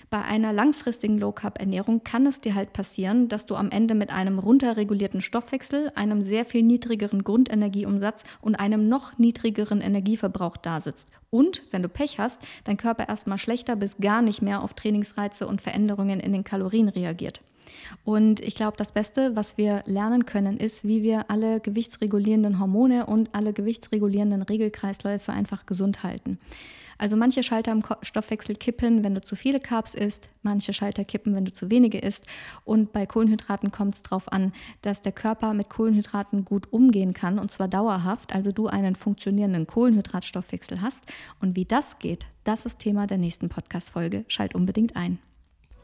Bei 0.09 0.21
einer 0.21 0.51
langfristigen 0.51 1.17
Low-Carb-Ernährung 1.17 2.03
kann 2.03 2.25
es 2.25 2.41
dir 2.41 2.55
halt 2.55 2.73
passieren, 2.73 3.29
dass 3.29 3.45
du 3.45 3.55
am 3.55 3.71
Ende 3.71 3.95
mit 3.95 4.09
einem 4.09 4.37
runterregulierten 4.37 5.21
Stoffwechsel, 5.21 5.93
einem 5.95 6.21
sehr 6.21 6.43
viel 6.43 6.61
niedrigeren 6.61 7.23
Grundenergieumsatz 7.23 8.25
und 8.41 8.55
einem 8.55 8.89
noch 8.89 9.17
niedrigeren 9.17 9.79
Energieverbrauch 9.79 10.57
dasitzt. 10.57 11.09
Und, 11.29 11.63
wenn 11.71 11.83
du 11.83 11.87
Pech 11.87 12.19
hast, 12.19 12.41
dein 12.65 12.75
Körper 12.75 13.07
erstmal 13.07 13.37
schlechter 13.37 13.77
bis 13.77 13.95
gar 13.95 14.21
nicht 14.21 14.41
mehr 14.41 14.61
auf 14.61 14.73
Trainingsreize 14.73 15.47
und 15.47 15.61
Veränderungen 15.61 16.19
in 16.19 16.33
den 16.33 16.43
Kalorien 16.43 16.89
reagiert. 16.89 17.41
Und 18.03 18.39
ich 18.39 18.55
glaube, 18.55 18.77
das 18.77 18.91
Beste, 18.91 19.35
was 19.35 19.57
wir 19.57 19.81
lernen 19.85 20.25
können, 20.25 20.57
ist, 20.57 20.83
wie 20.83 21.03
wir 21.03 21.29
alle 21.29 21.59
gewichtsregulierenden 21.59 22.59
Hormone 22.59 23.05
und 23.05 23.33
alle 23.33 23.53
gewichtsregulierenden 23.53 24.41
Regelkreisläufe 24.41 25.31
einfach 25.31 25.65
gesund 25.65 26.03
halten. 26.03 26.39
Also 26.97 27.17
manche 27.17 27.43
Schalter 27.43 27.71
im 27.71 27.83
Stoffwechsel 28.01 28.55
kippen, 28.55 29.03
wenn 29.03 29.15
du 29.15 29.21
zu 29.21 29.35
viele 29.35 29.59
Carbs 29.59 29.93
isst, 29.95 30.29
manche 30.43 30.73
Schalter 30.73 31.03
kippen, 31.03 31.35
wenn 31.35 31.45
du 31.45 31.51
zu 31.51 31.69
wenige 31.69 31.99
isst. 31.99 32.25
Und 32.63 32.93
bei 32.93 33.05
Kohlenhydraten 33.05 33.71
kommt 33.71 33.95
es 33.95 34.01
darauf 34.01 34.31
an, 34.31 34.53
dass 34.81 35.01
der 35.01 35.11
Körper 35.11 35.53
mit 35.53 35.69
Kohlenhydraten 35.69 36.45
gut 36.45 36.71
umgehen 36.71 37.13
kann 37.13 37.37
und 37.37 37.51
zwar 37.51 37.67
dauerhaft, 37.67 38.33
also 38.33 38.51
du 38.51 38.67
einen 38.67 38.95
funktionierenden 38.95 39.67
Kohlenhydratstoffwechsel 39.67 40.81
hast. 40.81 41.05
Und 41.41 41.55
wie 41.55 41.65
das 41.65 41.99
geht, 41.99 42.27
das 42.43 42.65
ist 42.65 42.79
Thema 42.79 43.07
der 43.07 43.17
nächsten 43.17 43.49
Podcast-Folge. 43.49 44.23
Schalt 44.27 44.55
unbedingt 44.55 44.95
ein. 44.95 45.19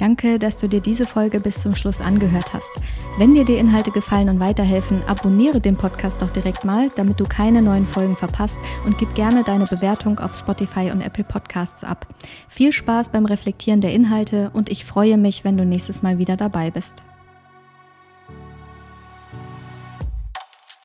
Danke, 0.02 0.40
dass 0.40 0.58
du 0.58 0.68
dir 0.68 0.82
diese 0.82 1.06
Folge 1.06 1.40
bis 1.40 1.62
zum 1.62 1.76
Schluss 1.76 2.02
angehört 2.02 2.56
hast. 2.56 2.72
Wenn 3.20 3.36
dir 3.36 3.46
die 3.46 3.58
Inhalte 3.58 3.92
gefallen 3.92 4.30
und 4.30 4.40
weiterhelfen, 4.40 5.04
abonniere 5.06 5.62
den 5.62 5.78
Podcast 5.78 6.24
doch 6.24 6.32
direkt 6.32 6.66
mal, 6.66 6.88
damit 6.96 7.20
du 7.20 7.26
keine 7.26 7.62
neuen 7.62 7.86
Folgen 7.86 8.18
verpasst 8.18 8.60
und 8.84 8.98
gib 8.98 9.14
gerne 9.14 9.44
deine 9.44 9.68
Bewertung 9.68 10.18
auf 10.18 10.36
Spotify 10.36 10.90
und 10.90 11.02
Apple 11.02 11.24
Podcasts 11.24 11.84
ab. 11.84 12.08
Viel 12.50 12.72
Spaß 12.72 13.10
beim 13.10 13.28
Reflektieren 13.28 13.80
der 13.80 13.94
Inhalte 13.94 14.50
und 14.54 14.72
ich 14.72 14.86
freue 14.86 15.18
mich, 15.18 15.44
wenn 15.44 15.56
du 15.56 15.66
nächstes 15.66 16.02
Mal 16.02 16.18
wieder 16.18 16.36
dabei 16.36 16.72
bist. 16.72 17.04